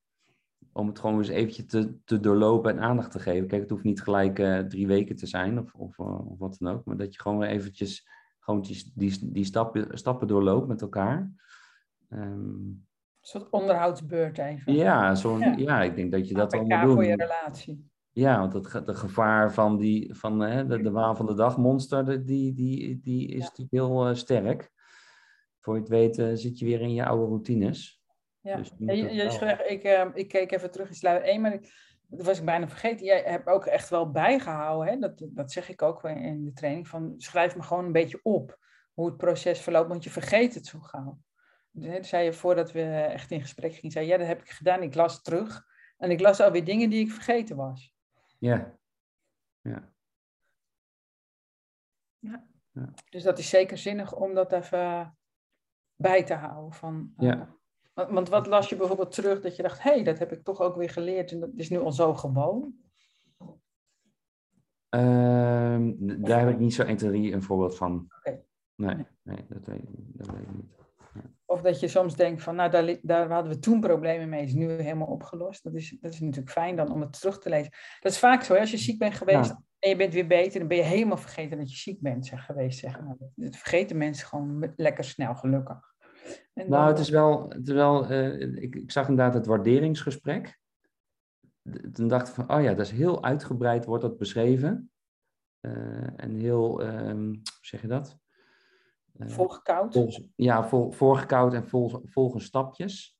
Om 0.71 0.87
het 0.87 0.99
gewoon 0.99 1.17
eens 1.17 1.27
eventjes 1.27 1.65
te, 1.65 1.97
te 2.03 2.19
doorlopen 2.19 2.71
en 2.71 2.79
aandacht 2.79 3.11
te 3.11 3.19
geven. 3.19 3.47
Kijk, 3.47 3.61
het 3.61 3.69
hoeft 3.69 3.83
niet 3.83 4.01
gelijk 4.01 4.39
uh, 4.39 4.59
drie 4.59 4.87
weken 4.87 5.15
te 5.15 5.27
zijn 5.27 5.59
of, 5.59 5.73
of, 5.73 5.97
uh, 5.97 6.31
of, 6.31 6.39
wat 6.39 6.55
dan 6.59 6.73
ook. 6.73 6.85
Maar 6.85 6.97
dat 6.97 7.13
je 7.13 7.21
gewoon 7.21 7.37
weer 7.37 7.49
eventjes 7.49 8.07
gewoon 8.39 8.61
die, 8.61 8.91
die, 8.95 9.31
die 9.31 9.45
stappen, 9.45 9.97
stappen 9.97 10.27
doorloopt 10.27 10.67
met 10.67 10.81
elkaar. 10.81 11.31
Um, 12.09 12.19
een 12.19 12.87
soort 13.21 13.49
onderhoudsbeurt 13.49 14.37
even. 14.37 14.73
Ja, 14.73 15.15
zo 15.15 15.37
ja. 15.37 15.53
ja. 15.57 15.81
ik 15.81 15.95
denk 15.95 16.11
dat 16.11 16.27
je 16.27 16.33
dat 16.33 16.51
wel 16.51 16.61
moet 16.61 16.81
doen. 16.81 16.93
voor 16.93 17.05
je 17.05 17.15
relatie. 17.15 17.89
Ja, 18.11 18.39
want 18.39 18.53
het, 18.53 18.85
de 18.85 18.95
gevaar 18.95 19.53
van, 19.53 19.77
die, 19.77 20.15
van 20.15 20.39
hè, 20.39 20.65
de, 20.65 20.81
de 20.81 20.91
waan 20.91 21.15
van 21.17 21.25
de 21.25 21.33
dag 21.33 21.57
monster, 21.57 22.25
die, 22.25 22.53
die, 22.53 22.99
die 23.01 23.27
is 23.27 23.37
ja. 23.37 23.43
natuurlijk 23.43 23.71
heel 23.71 24.15
sterk 24.15 24.71
voor 25.69 25.77
je 25.77 25.99
het 25.99 26.17
weet 26.17 26.39
zit 26.39 26.59
je 26.59 26.65
weer 26.65 26.81
in 26.81 26.93
je 26.93 27.05
oude 27.05 27.25
routines. 27.25 28.01
Ja, 28.41 28.55
dus 28.55 28.71
je, 28.77 28.95
je, 28.95 29.13
je 29.13 29.65
ik, 29.67 29.83
uh, 29.83 30.05
ik 30.13 30.27
keek 30.27 30.51
even 30.51 30.71
terug 30.71 30.89
in 30.89 30.95
sluier 30.95 31.21
1, 31.21 31.41
maar 31.41 31.53
ik, 31.53 31.71
dat 32.07 32.25
was 32.25 32.39
ik 32.39 32.45
bijna 32.45 32.67
vergeten. 32.67 33.05
Jij 33.05 33.21
hebt 33.21 33.47
ook 33.47 33.65
echt 33.65 33.89
wel 33.89 34.11
bijgehouden, 34.11 34.93
hè? 34.93 34.99
Dat, 34.99 35.25
dat 35.29 35.51
zeg 35.51 35.69
ik 35.69 35.81
ook 35.81 36.03
in 36.03 36.45
de 36.45 36.53
training, 36.53 36.87
van 36.87 37.13
schrijf 37.17 37.55
me 37.55 37.61
gewoon 37.61 37.85
een 37.85 37.91
beetje 37.91 38.19
op 38.23 38.57
hoe 38.93 39.05
het 39.05 39.17
proces 39.17 39.59
verloopt, 39.59 39.87
want 39.87 40.03
je 40.03 40.09
vergeet 40.09 40.53
het 40.53 40.65
zo 40.65 40.79
gauw. 40.79 41.19
Dat 41.71 42.05
zei 42.05 42.23
je 42.25 42.33
voordat 42.33 42.71
we 42.71 42.81
echt 42.91 43.31
in 43.31 43.41
gesprek 43.41 43.73
gingen, 43.73 43.91
zei 43.91 44.07
ja, 44.07 44.17
dat 44.17 44.27
heb 44.27 44.41
ik 44.41 44.49
gedaan, 44.49 44.83
ik 44.83 44.95
las 44.95 45.21
terug 45.21 45.65
en 45.97 46.11
ik 46.11 46.19
las 46.19 46.39
alweer 46.39 46.65
dingen 46.65 46.89
die 46.89 47.05
ik 47.05 47.11
vergeten 47.11 47.55
was. 47.55 47.95
Ja. 48.39 48.77
Ja. 49.61 49.93
Ja. 52.19 52.47
ja. 52.71 52.93
Dus 53.09 53.23
dat 53.23 53.39
is 53.39 53.49
zeker 53.49 53.77
zinnig 53.77 54.15
om 54.15 54.33
dat 54.33 54.51
even 54.51 55.17
bij 56.01 56.23
te 56.23 56.33
houden. 56.33 56.73
Van, 56.73 57.13
ja. 57.17 57.55
Uh, 57.95 58.11
want 58.11 58.29
wat 58.29 58.47
las 58.47 58.69
je 58.69 58.75
bijvoorbeeld 58.75 59.11
terug 59.11 59.41
dat 59.41 59.55
je 59.55 59.61
dacht, 59.61 59.83
hé, 59.83 59.91
hey, 59.91 60.03
dat 60.03 60.19
heb 60.19 60.31
ik 60.31 60.43
toch 60.43 60.59
ook 60.59 60.75
weer 60.75 60.89
geleerd 60.89 61.31
en 61.31 61.39
dat 61.39 61.49
is 61.55 61.69
nu 61.69 61.79
al 61.79 61.91
zo 61.91 62.13
gewoon? 62.13 62.73
Uh, 64.95 65.79
daar 65.99 66.39
heb 66.39 66.49
ik 66.49 66.59
niet 66.59 66.73
zo 66.73 66.83
1, 66.83 66.97
2, 66.97 67.33
een 67.33 67.43
voorbeeld 67.43 67.77
van. 67.77 68.07
Okay. 68.17 68.43
Nee, 68.75 69.05
nee 69.23 69.45
dat, 69.49 69.65
weet, 69.65 69.81
dat 69.87 70.27
weet 70.27 70.41
ik 70.41 70.55
niet. 70.55 70.77
Ja. 71.13 71.21
Of 71.45 71.61
dat 71.61 71.79
je 71.79 71.87
soms 71.87 72.15
denkt 72.15 72.43
van, 72.43 72.55
nou, 72.55 72.71
daar, 72.71 72.97
daar 73.01 73.31
hadden 73.31 73.51
we 73.51 73.59
toen 73.59 73.79
problemen 73.79 74.29
mee, 74.29 74.43
is 74.43 74.53
nu 74.53 74.71
helemaal 74.71 75.07
opgelost. 75.07 75.63
Dat 75.63 75.73
is, 75.73 75.97
dat 76.01 76.13
is 76.13 76.19
natuurlijk 76.19 76.51
fijn 76.51 76.75
dan 76.75 76.91
om 76.91 77.01
het 77.01 77.19
terug 77.19 77.39
te 77.39 77.49
lezen. 77.49 77.71
Dat 77.99 78.11
is 78.11 78.19
vaak 78.19 78.43
zo, 78.43 78.55
als 78.55 78.71
je 78.71 78.77
ziek 78.77 78.99
bent 78.99 79.13
geweest 79.13 79.49
ja. 79.49 79.63
en 79.79 79.89
je 79.89 79.95
bent 79.95 80.13
weer 80.13 80.27
beter, 80.27 80.59
dan 80.59 80.67
ben 80.67 80.77
je 80.77 80.83
helemaal 80.83 81.17
vergeten 81.17 81.57
dat 81.57 81.71
je 81.71 81.77
ziek 81.77 82.01
bent 82.01 82.25
zeg, 82.25 82.45
geweest. 82.45 82.79
Zeg. 82.79 83.01
Nou, 83.01 83.15
dat 83.35 83.55
vergeten 83.55 83.97
mensen 83.97 84.27
gewoon 84.27 84.73
lekker 84.75 85.03
snel, 85.03 85.35
gelukkig. 85.35 85.88
En 86.53 86.69
nou, 86.69 86.87
het 86.87 86.99
is 86.99 87.09
wel, 87.09 87.49
het 87.49 87.67
is 87.67 87.73
wel 87.73 88.11
uh, 88.11 88.61
ik, 88.61 88.75
ik 88.75 88.91
zag 88.91 89.07
inderdaad 89.07 89.33
het 89.33 89.45
waarderingsgesprek. 89.45 90.59
Toen 91.91 92.07
dacht 92.07 92.27
ik 92.27 92.33
van, 92.33 92.51
oh 92.51 92.61
ja, 92.63 92.73
dat 92.73 92.85
is 92.85 92.91
heel 92.91 93.23
uitgebreid, 93.23 93.85
wordt 93.85 94.03
dat 94.03 94.17
beschreven. 94.17 94.91
Uh, 95.61 96.07
en 96.15 96.35
heel, 96.35 96.81
um, 96.83 97.27
hoe 97.27 97.41
zeg 97.61 97.81
je 97.81 97.87
dat? 97.87 98.17
Uh, 99.17 99.27
ja, 100.35 100.67
vol, 100.67 100.91
voorgekoud 100.91 101.53
en 101.53 101.67
vol, 101.67 102.01
volgens 102.05 102.45
stapjes. 102.45 103.17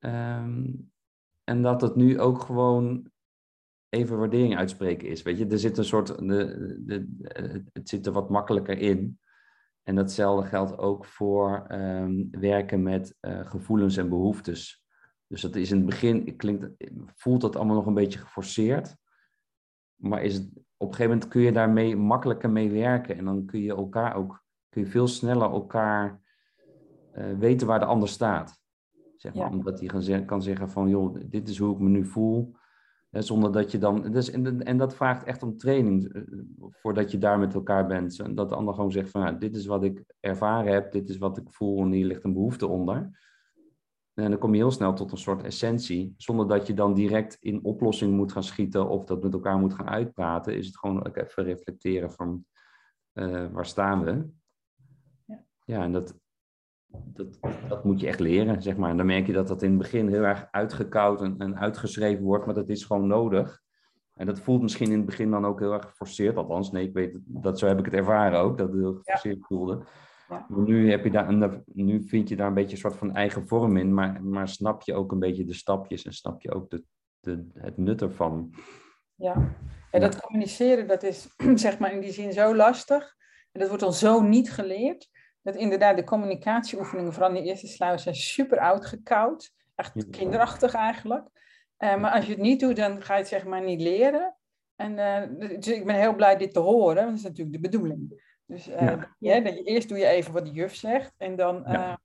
Um, 0.00 0.92
en 1.44 1.62
dat 1.62 1.80
het 1.80 1.96
nu 1.96 2.20
ook 2.20 2.40
gewoon 2.40 3.10
even 3.88 4.18
waardering 4.18 4.56
uitspreken 4.56 5.08
is. 5.08 5.22
Weet 5.22 5.38
je, 5.38 5.46
er 5.46 5.58
zit 5.58 5.78
een 5.78 5.84
soort, 5.84 6.06
de, 6.18 6.76
de, 6.80 7.62
het 7.72 7.88
zit 7.88 8.06
er 8.06 8.12
wat 8.12 8.30
makkelijker 8.30 8.78
in. 8.78 9.18
En 9.84 9.94
datzelfde 9.94 10.48
geldt 10.48 10.78
ook 10.78 11.04
voor 11.04 11.66
um, 11.70 12.28
werken 12.30 12.82
met 12.82 13.16
uh, 13.20 13.46
gevoelens 13.46 13.96
en 13.96 14.08
behoeftes. 14.08 14.84
Dus 15.26 15.40
dat 15.40 15.56
is 15.56 15.70
in 15.70 15.76
het 15.76 15.86
begin, 15.86 16.36
klinkt, 16.36 16.70
voelt 17.14 17.40
dat 17.40 17.56
allemaal 17.56 17.76
nog 17.76 17.86
een 17.86 17.94
beetje 17.94 18.18
geforceerd. 18.18 18.96
Maar 19.94 20.22
is 20.22 20.34
het, 20.34 20.48
op 20.76 20.88
een 20.88 20.94
gegeven 20.94 21.12
moment 21.12 21.28
kun 21.28 21.40
je 21.40 21.52
daarmee 21.52 21.96
makkelijker 21.96 22.50
mee 22.50 22.70
werken. 22.70 23.16
En 23.16 23.24
dan 23.24 23.44
kun 23.44 23.60
je 23.60 23.74
elkaar 23.74 24.14
ook, 24.14 24.44
kun 24.68 24.82
je 24.82 24.88
veel 24.88 25.08
sneller 25.08 25.50
elkaar 25.50 26.20
uh, 27.14 27.38
weten 27.38 27.66
waar 27.66 27.78
de 27.78 27.84
ander 27.84 28.08
staat. 28.08 28.62
Zeg 29.16 29.34
maar, 29.34 29.50
ja. 29.50 29.56
Omdat 29.56 29.80
hij 29.80 29.88
kan, 29.88 30.24
kan 30.24 30.42
zeggen 30.42 30.70
van, 30.70 30.88
joh, 30.88 31.16
dit 31.26 31.48
is 31.48 31.58
hoe 31.58 31.74
ik 31.74 31.80
me 31.80 31.88
nu 31.88 32.04
voel. 32.04 32.56
Zonder 33.22 33.52
dat 33.52 33.70
je 33.70 33.78
dan. 33.78 34.10
Dus, 34.10 34.30
en, 34.30 34.62
en 34.62 34.76
dat 34.76 34.94
vraagt 34.94 35.24
echt 35.24 35.42
om 35.42 35.56
training 35.56 36.24
voordat 36.70 37.10
je 37.10 37.18
daar 37.18 37.38
met 37.38 37.54
elkaar 37.54 37.86
bent. 37.86 38.20
En 38.20 38.34
dat 38.34 38.48
de 38.48 38.54
ander 38.54 38.74
gewoon 38.74 38.92
zegt 38.92 39.10
van 39.10 39.20
nou, 39.20 39.38
dit 39.38 39.56
is 39.56 39.66
wat 39.66 39.84
ik 39.84 40.04
ervaren 40.20 40.72
heb, 40.72 40.92
dit 40.92 41.08
is 41.08 41.18
wat 41.18 41.36
ik 41.36 41.52
voel 41.52 41.82
en 41.82 41.92
hier 41.92 42.06
ligt 42.06 42.24
een 42.24 42.32
behoefte 42.32 42.66
onder. 42.66 43.10
En 44.14 44.30
dan 44.30 44.38
kom 44.38 44.50
je 44.50 44.60
heel 44.60 44.70
snel 44.70 44.94
tot 44.94 45.12
een 45.12 45.18
soort 45.18 45.42
essentie. 45.42 46.14
Zonder 46.16 46.48
dat 46.48 46.66
je 46.66 46.74
dan 46.74 46.94
direct 46.94 47.36
in 47.40 47.64
oplossing 47.64 48.16
moet 48.16 48.32
gaan 48.32 48.44
schieten 48.44 48.88
of 48.88 49.04
dat 49.04 49.22
met 49.22 49.32
elkaar 49.32 49.58
moet 49.58 49.74
gaan 49.74 49.88
uitpraten. 49.88 50.56
Is 50.56 50.66
het 50.66 50.78
gewoon 50.78 51.06
ook 51.06 51.16
even 51.16 51.44
reflecteren 51.44 52.12
van 52.12 52.44
uh, 53.14 53.46
waar 53.52 53.66
staan 53.66 54.04
we. 54.04 54.28
Ja, 55.24 55.44
ja 55.64 55.82
en 55.82 55.92
dat, 55.92 56.18
dat, 57.04 57.38
dat 57.68 57.84
moet 57.84 58.00
je 58.00 58.06
echt 58.06 58.20
leren, 58.20 58.62
zeg 58.62 58.76
maar. 58.76 58.90
En 58.90 58.96
dan 58.96 59.06
merk 59.06 59.26
je 59.26 59.32
dat 59.32 59.48
dat 59.48 59.62
in 59.62 59.68
het 59.68 59.78
begin 59.78 60.08
heel 60.08 60.22
erg 60.22 60.48
uitgekoud 60.50 61.22
en, 61.22 61.34
en, 61.38 61.58
uitgeschreven 61.58 62.24
wordt, 62.24 62.46
maar 62.46 62.54
dat 62.54 62.68
is 62.68 62.84
gewoon 62.84 63.06
nodig. 63.06 63.62
En 64.14 64.26
dat 64.26 64.40
voelt 64.40 64.62
misschien 64.62 64.90
in 64.90 64.96
het 64.96 65.06
begin 65.06 65.30
dan 65.30 65.46
ook 65.46 65.60
heel 65.60 65.72
erg 65.72 65.84
geforceerd. 65.84 66.36
Althans, 66.36 66.70
nee, 66.70 66.86
ik 66.86 66.94
weet 66.94 67.18
dat 67.24 67.58
zo 67.58 67.66
heb 67.66 67.78
ik 67.78 67.84
het 67.84 67.94
ervaren 67.94 68.38
ook, 68.38 68.58
dat 68.58 68.68
het 68.68 68.76
heel 68.76 68.94
geforceerd 68.94 69.38
ja. 69.38 69.46
voelde. 69.46 69.84
Ja. 70.28 70.46
Maar 70.48 70.60
nu, 70.60 70.90
heb 70.90 71.04
je 71.04 71.10
daar, 71.10 71.62
nu 71.64 72.02
vind 72.02 72.28
je 72.28 72.36
daar 72.36 72.46
een 72.46 72.54
beetje 72.54 72.72
een 72.72 72.78
soort 72.78 72.96
van 72.96 73.14
eigen 73.14 73.46
vorm 73.46 73.76
in, 73.76 73.94
maar, 73.94 74.24
maar 74.24 74.48
snap 74.48 74.82
je 74.82 74.94
ook 74.94 75.12
een 75.12 75.18
beetje 75.18 75.44
de 75.44 75.54
stapjes 75.54 76.04
en 76.04 76.12
snap 76.12 76.42
je 76.42 76.54
ook 76.54 76.70
de, 76.70 76.84
de, 77.20 77.46
het 77.54 77.76
nut 77.76 78.02
ervan. 78.02 78.54
Ja, 79.14 79.56
en 79.90 80.00
dat 80.00 80.20
communiceren, 80.20 80.86
dat 80.86 81.02
is 81.02 81.34
zeg 81.54 81.78
maar 81.78 81.92
in 81.92 82.00
die 82.00 82.12
zin 82.12 82.32
zo 82.32 82.56
lastig. 82.56 83.14
En 83.52 83.60
dat 83.60 83.68
wordt 83.68 83.82
dan 83.82 83.92
zo 83.92 84.20
niet 84.20 84.52
geleerd 84.52 85.10
dat 85.44 85.56
inderdaad 85.56 85.96
de 85.96 86.04
communicatieoefeningen, 86.04 87.12
vooral 87.12 87.34
in 87.34 87.42
de 87.42 87.48
eerste 87.48 87.66
sluier, 87.66 87.98
zijn 87.98 88.14
super 88.14 88.58
oud 88.58 88.86
gekoud. 88.86 89.52
Echt 89.74 90.10
kinderachtig 90.10 90.74
eigenlijk. 90.74 91.28
Uh, 91.78 91.96
maar 91.96 92.10
als 92.10 92.24
je 92.24 92.30
het 92.30 92.40
niet 92.40 92.60
doet, 92.60 92.76
dan 92.76 93.02
ga 93.02 93.14
je 93.14 93.20
het 93.20 93.28
zeg 93.28 93.44
maar 93.44 93.62
niet 93.62 93.80
leren. 93.80 94.36
En 94.76 94.92
uh, 94.98 95.48
dus 95.58 95.68
ik 95.68 95.86
ben 95.86 95.96
heel 95.96 96.14
blij 96.14 96.36
dit 96.36 96.52
te 96.52 96.60
horen, 96.60 96.94
want 96.94 97.08
dat 97.08 97.16
is 97.16 97.22
natuurlijk 97.22 97.52
de 97.52 97.68
bedoeling. 97.68 98.22
Dus 98.46 98.68
uh, 98.68 98.80
ja. 98.80 99.16
Ja, 99.18 99.40
dat 99.40 99.54
je, 99.54 99.62
eerst 99.62 99.88
doe 99.88 99.98
je 99.98 100.06
even 100.06 100.32
wat 100.32 100.46
de 100.46 100.52
juf 100.52 100.74
zegt. 100.74 101.14
En 101.16 101.36
dan, 101.36 101.62
ja. 101.66 101.98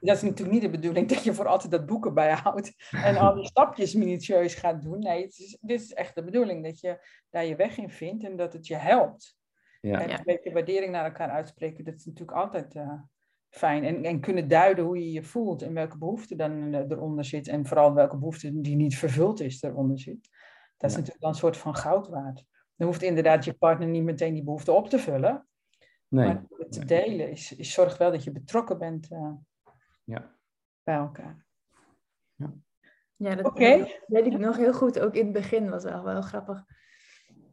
dat 0.00 0.16
is 0.16 0.22
natuurlijk 0.22 0.50
niet 0.50 0.62
de 0.62 0.70
bedoeling 0.70 1.08
dat 1.12 1.24
je 1.24 1.34
voor 1.34 1.46
altijd 1.46 1.70
dat 1.70 1.86
boeken 1.86 2.14
bijhoudt. 2.14 2.72
En 2.90 3.16
al 3.16 3.34
die 3.34 3.46
stapjes 3.46 3.94
minutieus 3.94 4.54
gaat 4.54 4.82
doen. 4.82 4.98
Nee, 4.98 5.22
het 5.22 5.38
is, 5.38 5.58
dit 5.60 5.80
is 5.80 5.92
echt 5.92 6.14
de 6.14 6.24
bedoeling 6.24 6.64
dat 6.64 6.80
je 6.80 7.06
daar 7.30 7.44
je 7.44 7.56
weg 7.56 7.78
in 7.78 7.90
vindt 7.90 8.24
en 8.24 8.36
dat 8.36 8.52
het 8.52 8.66
je 8.66 8.76
helpt. 8.76 9.35
Ja. 9.86 10.00
En 10.00 10.10
een 10.10 10.24
beetje 10.24 10.52
waardering 10.52 10.92
naar 10.92 11.04
elkaar 11.04 11.30
uitspreken, 11.30 11.84
dat 11.84 11.94
is 11.94 12.04
natuurlijk 12.04 12.38
altijd 12.38 12.74
uh, 12.74 13.00
fijn. 13.48 13.84
En, 13.84 14.04
en 14.04 14.20
kunnen 14.20 14.48
duiden 14.48 14.84
hoe 14.84 14.98
je 14.98 15.12
je 15.12 15.22
voelt 15.22 15.62
en 15.62 15.74
welke 15.74 15.98
behoefte 15.98 16.36
dan 16.36 16.74
eronder 16.74 17.24
zit. 17.24 17.48
En 17.48 17.66
vooral 17.66 17.94
welke 17.94 18.16
behoefte 18.16 18.60
die 18.60 18.76
niet 18.76 18.98
vervuld 18.98 19.40
is 19.40 19.62
eronder 19.62 19.98
zit. 19.98 20.28
Dat 20.76 20.90
is 20.90 20.96
ja. 20.96 20.98
natuurlijk 20.98 21.20
dan 21.20 21.30
een 21.30 21.36
soort 21.36 21.56
van 21.56 21.76
goud 21.76 22.08
waard. 22.08 22.44
Dan 22.76 22.86
hoeft 22.86 23.02
inderdaad 23.02 23.44
je 23.44 23.54
partner 23.54 23.88
niet 23.88 24.02
meteen 24.02 24.34
die 24.34 24.44
behoefte 24.44 24.72
op 24.72 24.88
te 24.88 24.98
vullen. 24.98 25.46
Nee. 26.08 26.26
Maar 26.26 26.44
het 26.48 26.72
te 26.72 26.84
delen 26.84 27.30
is, 27.30 27.56
is 27.56 27.72
zorgt 27.72 27.96
wel 27.96 28.10
dat 28.10 28.24
je 28.24 28.32
betrokken 28.32 28.78
bent 28.78 29.10
uh, 29.10 29.32
ja. 30.04 30.34
bij 30.82 30.94
elkaar. 30.94 31.46
Ja, 32.34 32.52
ja 33.16 33.34
dat 33.34 33.46
okay. 33.46 34.00
weet 34.06 34.26
ik 34.26 34.38
nog 34.38 34.56
heel 34.56 34.72
goed. 34.72 35.00
Ook 35.00 35.14
in 35.14 35.24
het 35.24 35.32
begin 35.32 35.70
was 35.70 35.84
wel, 35.84 36.04
wel 36.04 36.22
grappig 36.22 36.64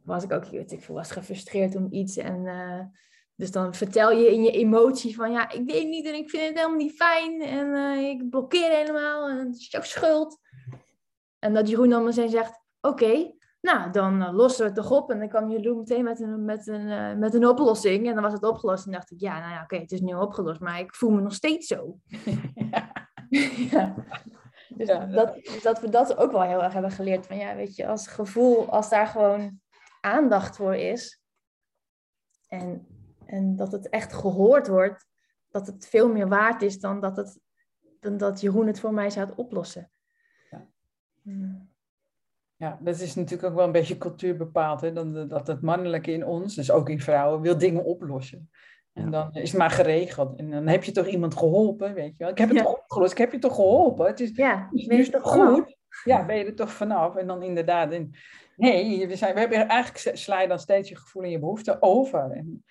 was 0.04 0.24
ik 0.24 0.32
ook, 0.32 0.44
weet 0.44 0.72
ik 0.72 0.86
was 0.86 1.10
gefrustreerd 1.10 1.76
om 1.76 1.86
iets. 1.90 2.16
En 2.16 2.44
uh, 2.44 2.80
dus 3.34 3.50
dan 3.50 3.74
vertel 3.74 4.10
je 4.12 4.32
in 4.32 4.42
je 4.42 4.50
emotie 4.50 5.14
van, 5.14 5.32
ja, 5.32 5.50
ik 5.50 5.62
weet 5.66 5.88
niet 5.88 6.06
en 6.06 6.14
ik 6.14 6.30
vind 6.30 6.46
het 6.46 6.56
helemaal 6.56 6.76
niet 6.76 6.96
fijn. 6.96 7.42
En 7.42 7.66
uh, 7.66 8.08
ik 8.08 8.30
blokkeer 8.30 8.70
helemaal 8.70 9.28
en 9.28 9.38
het 9.38 9.56
is 9.56 9.70
jouw 9.70 9.82
schuld. 9.82 10.38
En 11.38 11.54
dat 11.54 11.68
Jeroen 11.68 11.88
dan 11.88 12.04
meteen 12.04 12.28
zegt, 12.28 12.60
oké, 12.80 13.04
okay, 13.04 13.36
Nou, 13.60 13.90
dan 13.90 14.22
uh, 14.22 14.32
lossen 14.32 14.60
we 14.60 14.72
het 14.72 14.74
toch 14.74 14.90
op 14.90 15.10
en 15.10 15.18
dan 15.18 15.28
kwam 15.28 15.50
Jeroen 15.50 15.78
meteen 15.78 16.04
met 16.04 16.20
een, 16.20 16.44
met, 16.44 16.66
een, 16.66 17.18
met 17.18 17.34
een 17.34 17.46
oplossing. 17.46 18.08
En 18.08 18.14
dan 18.14 18.22
was 18.22 18.32
het 18.32 18.44
opgelost 18.44 18.86
en 18.86 18.92
dacht 18.92 19.10
ik, 19.10 19.20
ja, 19.20 19.38
nou 19.38 19.50
ja, 19.50 19.54
oké, 19.54 19.62
okay, 19.62 19.78
het 19.78 19.92
is 19.92 20.00
nu 20.00 20.14
opgelost, 20.14 20.60
maar 20.60 20.78
ik 20.78 20.94
voel 20.94 21.10
me 21.10 21.20
nog 21.20 21.34
steeds 21.34 21.66
zo. 21.66 21.98
ja. 22.70 22.92
ja. 23.70 23.94
Dus 24.76 24.88
ja, 24.88 25.06
dat, 25.06 25.60
dat 25.62 25.80
we 25.80 25.88
dat 25.88 26.16
ook 26.16 26.32
wel 26.32 26.42
heel 26.42 26.62
erg 26.62 26.72
hebben 26.72 26.90
geleerd. 26.90 27.26
Van 27.26 27.36
ja, 27.36 27.56
weet 27.56 27.76
je, 27.76 27.86
als 27.86 28.06
gevoel, 28.06 28.70
als 28.70 28.88
daar 28.88 29.06
gewoon 29.06 29.60
aandacht 30.04 30.56
voor 30.56 30.74
is. 30.74 31.22
En, 32.48 32.86
en 33.26 33.56
dat 33.56 33.72
het 33.72 33.88
echt 33.88 34.12
gehoord 34.12 34.68
wordt. 34.68 35.06
Dat 35.50 35.66
het 35.66 35.86
veel 35.86 36.08
meer 36.08 36.28
waard 36.28 36.62
is 36.62 36.80
dan 36.80 37.00
dat, 37.00 37.16
het, 37.16 37.40
dan 38.00 38.16
dat 38.16 38.40
Jeroen 38.40 38.66
het 38.66 38.80
voor 38.80 38.94
mij 38.94 39.10
zou 39.10 39.30
oplossen. 39.36 39.90
Ja. 40.50 40.66
Hmm. 41.22 41.72
Ja, 42.56 42.78
dat 42.80 43.00
is 43.00 43.14
natuurlijk 43.14 43.48
ook 43.48 43.56
wel 43.56 43.66
een 43.66 43.72
beetje 43.72 43.98
cultuur 43.98 44.36
bepaald. 44.36 44.80
Hè? 44.80 44.92
Dat 45.26 45.46
het 45.46 45.60
mannelijke 45.60 46.12
in 46.12 46.26
ons, 46.26 46.54
dus 46.54 46.70
ook 46.70 46.88
in 46.88 47.00
vrouwen, 47.00 47.40
wil 47.40 47.58
dingen 47.58 47.84
oplossen. 47.84 48.50
En 48.92 49.10
dan 49.10 49.32
is 49.32 49.50
het 49.50 49.58
maar 49.58 49.70
geregeld. 49.70 50.38
En 50.38 50.50
dan 50.50 50.66
heb 50.66 50.84
je 50.84 50.92
toch 50.92 51.06
iemand 51.06 51.36
geholpen, 51.36 51.94
weet 51.94 52.16
je 52.16 52.24
wel. 52.24 52.32
Ik 52.32 52.38
heb 52.38 52.48
het 52.48 52.58
toch 52.58 52.76
opgelost, 52.76 53.12
ik 53.12 53.18
heb 53.18 53.32
je 53.32 53.38
toch 53.38 53.54
geholpen. 53.54 54.06
Het 54.06 54.20
is, 54.20 54.30
ja, 54.30 54.68
ben 54.70 54.96
je 54.96 55.10
toch 55.10 55.22
goed? 55.22 55.76
Ja, 56.04 56.26
ben 56.26 56.36
je 56.36 56.44
er 56.44 56.54
toch 56.54 56.72
vanaf? 56.72 57.16
En 57.16 57.26
dan 57.26 57.42
inderdaad, 57.42 57.92
en, 57.92 58.14
nee, 58.56 59.06
we, 59.06 59.16
zijn, 59.16 59.34
we 59.34 59.40
hebben 59.40 59.68
eigenlijk 59.68 60.16
sla 60.16 60.40
je 60.40 60.48
dan 60.48 60.58
steeds 60.58 60.88
je 60.88 60.96
gevoel 60.96 61.22
en 61.22 61.30
je 61.30 61.38
behoefte 61.38 61.76
over. 61.80 62.30
En 62.30 62.64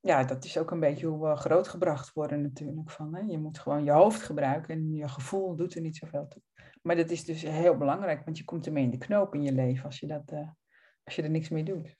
ja, 0.00 0.24
dat 0.24 0.44
is 0.44 0.58
ook 0.58 0.70
een 0.70 0.80
beetje 0.80 1.06
hoe 1.06 1.28
we 1.28 1.36
grootgebracht 1.36 2.12
worden 2.12 2.42
natuurlijk. 2.42 2.90
Van, 2.90 3.14
hè? 3.14 3.20
Je 3.20 3.38
moet 3.38 3.58
gewoon 3.58 3.84
je 3.84 3.90
hoofd 3.90 4.22
gebruiken 4.22 4.74
en 4.74 4.94
je 4.94 5.08
gevoel 5.08 5.56
doet 5.56 5.74
er 5.74 5.80
niet 5.80 5.96
zoveel 5.96 6.28
toe. 6.28 6.42
Maar 6.82 6.96
dat 6.96 7.10
is 7.10 7.24
dus 7.24 7.42
heel 7.42 7.76
belangrijk, 7.76 8.24
want 8.24 8.38
je 8.38 8.44
komt 8.44 8.66
ermee 8.66 8.84
in 8.84 8.90
de 8.90 8.98
knoop 8.98 9.34
in 9.34 9.42
je 9.42 9.52
leven 9.52 9.84
als 9.84 10.00
je, 10.00 10.06
dat, 10.06 10.32
uh, 10.32 10.48
als 11.04 11.16
je 11.16 11.22
er 11.22 11.30
niks 11.30 11.48
mee 11.48 11.62
doet. 11.62 11.96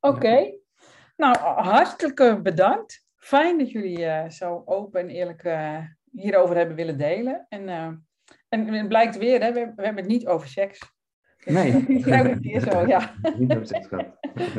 Oké. 0.00 0.54
Nou, 1.16 1.36
hartelijk 1.38 2.42
bedankt. 2.42 3.04
Fijn 3.16 3.58
dat 3.58 3.70
jullie 3.70 3.98
uh, 3.98 4.28
zo 4.28 4.62
open 4.64 5.00
en 5.00 5.08
eerlijk 5.08 5.44
uh, 5.44 5.78
hierover 6.10 6.56
hebben 6.56 6.76
willen 6.76 6.98
delen. 6.98 7.46
En, 7.48 7.68
en 8.48 8.74
het 8.74 8.88
blijkt 8.88 9.16
weer, 9.16 9.40
hè, 9.40 9.52
we, 9.52 9.72
we, 9.76 9.84
hebben 9.84 10.02
het 10.02 10.12
niet 10.12 10.26
over 10.26 10.48
seks. 10.48 10.95
Nee. 11.46 11.72
het 12.28 12.42
hier 12.42 12.60
zo, 12.60 12.86
ja. 12.86 13.14
Niet 13.36 13.48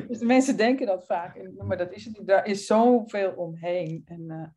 dus 0.08 0.20
de 0.20 0.26
mensen 0.26 0.58
denken 0.58 0.86
dat 0.86 1.06
vaak, 1.06 1.50
maar 1.58 1.78
dat 1.78 1.92
is 1.92 2.06
het 2.06 2.18
niet. 2.18 2.28
Daar 2.28 2.46
is 2.46 2.66
zoveel 2.66 3.32
omheen 3.32 4.02
en, 4.06 4.54